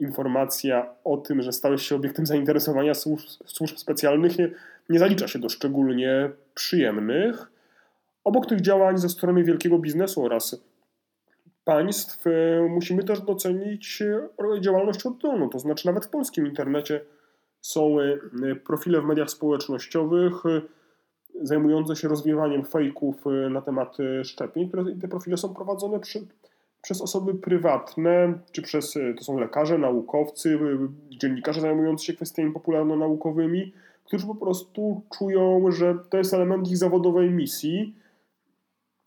[0.00, 4.50] informacja o tym, że stałeś się obiektem zainteresowania służb, służb specjalnych nie,
[4.88, 7.50] nie zalicza się do szczególnie przyjemnych.
[8.24, 10.64] Obok tych działań ze strony wielkiego biznesu oraz
[11.64, 12.30] państw e,
[12.68, 17.00] musimy też docenić e, działalność oddolną, to znaczy nawet w polskim internecie
[17.60, 20.34] są e, profile w mediach społecznościowych
[21.42, 26.26] zajmujące się rozwiewaniem fejków na temat szczepień, które te profile są prowadzone przy,
[26.84, 32.52] przez osoby prywatne, czy przez, e, to są lekarze, naukowcy, e, dziennikarze zajmujący się kwestiami
[32.52, 33.72] popularno-naukowymi,
[34.04, 37.94] którzy po prostu czują, że to jest element ich zawodowej misji,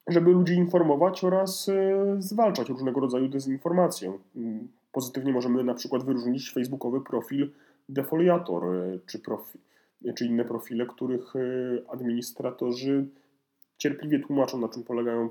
[0.07, 4.17] żeby ludzi informować oraz e, zwalczać różnego rodzaju dezinformację.
[4.35, 7.51] Mm, pozytywnie możemy na przykład wyróżnić facebookowy profil
[7.89, 8.63] Defoliator,
[9.05, 9.59] czy, profi,
[10.15, 11.33] czy inne profile, których
[11.89, 13.05] administratorzy
[13.77, 15.29] cierpliwie tłumaczą, na czym polegają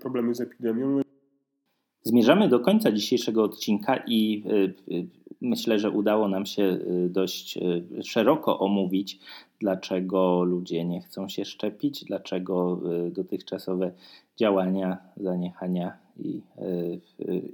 [0.00, 1.05] problemy z epidemią.
[2.06, 5.06] Zmierzamy do końca dzisiejszego odcinka i y, y,
[5.40, 7.58] myślę, że udało nam się y, dość
[8.04, 9.18] szeroko omówić,
[9.60, 12.80] dlaczego ludzie nie chcą się szczepić, dlaczego
[13.10, 13.92] dotychczasowe
[14.36, 16.40] działania, zaniechania i,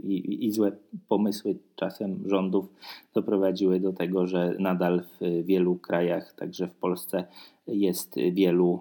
[0.05, 0.73] i, i złe
[1.09, 2.69] pomysły czasem rządów
[3.15, 7.25] doprowadziły do tego, że nadal w wielu krajach, także w Polsce,
[7.67, 8.81] jest wielu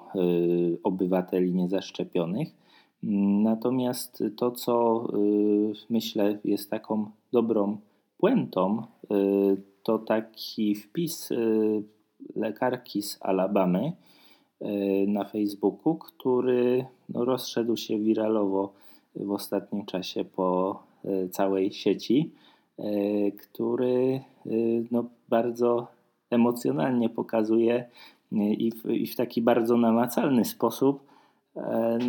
[0.83, 2.61] obywateli niezaszczepionych.
[3.03, 7.77] Natomiast to, co y, myślę jest taką dobrą
[8.17, 11.83] puentą, y, to taki wpis y,
[12.35, 13.93] lekarki z Alabamy
[15.07, 18.73] na Facebooku, który no, rozszedł się wiralowo
[19.15, 20.79] w ostatnim czasie po
[21.31, 22.31] całej sieci,
[23.39, 24.21] który
[24.91, 25.87] no, bardzo
[26.29, 27.89] emocjonalnie pokazuje
[28.31, 31.03] i w, i w taki bardzo namacalny sposób,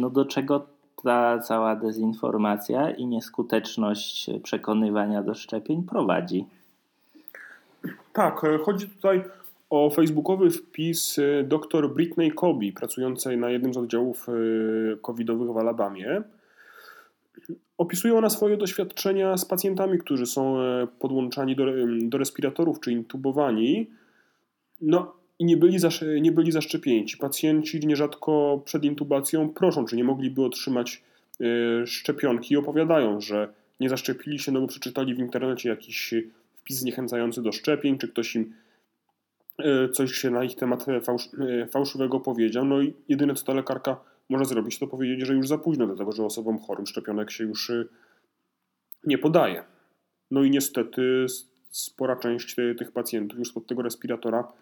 [0.00, 0.71] no, do czego
[1.02, 6.46] ta cała dezinformacja i nieskuteczność przekonywania do szczepień prowadzi.
[8.12, 9.24] Tak, e, chodzi tutaj
[9.70, 14.32] o facebookowy wpis e, dr Britney Kobi, pracującej na jednym z oddziałów e,
[14.96, 16.22] covidowych w Alabamie.
[17.78, 20.56] Opisuje ona swoje doświadczenia z pacjentami, którzy są
[20.98, 21.64] podłączani do,
[22.02, 23.90] do respiratorów czy intubowani.
[24.80, 25.76] No i nie byli,
[26.20, 27.04] nie byli zaszczepieni.
[27.04, 31.02] Ci pacjenci nierzadko przed intubacją proszą, czy nie mogliby otrzymać
[31.40, 36.14] e, szczepionki i opowiadają, że nie zaszczepili się, no bo przeczytali w internecie jakiś
[36.56, 38.54] wpis zniechęcający do szczepień, czy ktoś im
[39.58, 42.64] e, coś się na ich temat e, fałszywego powiedział.
[42.64, 43.96] No i jedyne, co ta lekarka
[44.28, 47.72] może zrobić, to powiedzieć, że już za późno, dlatego że osobom chorym szczepionek się już
[49.04, 49.64] nie podaje.
[50.30, 51.26] No i niestety
[51.70, 54.52] spora część tych pacjentów już spod tego respiratora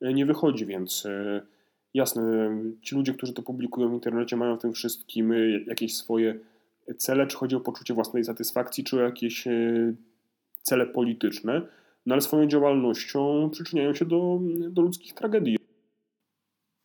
[0.00, 1.42] nie wychodzi, więc e,
[1.94, 2.50] jasne,
[2.82, 5.36] ci ludzie, którzy to publikują w internecie, mają w tym wszystkim e,
[5.66, 6.38] jakieś swoje
[6.96, 9.44] cele, czy chodzi o poczucie własnej satysfakcji, czy o jakieś
[10.62, 11.62] cele polityczne,
[12.06, 14.40] no ale swoją działalnością przyczyniają się do,
[14.70, 15.58] do ludzkich tragedii.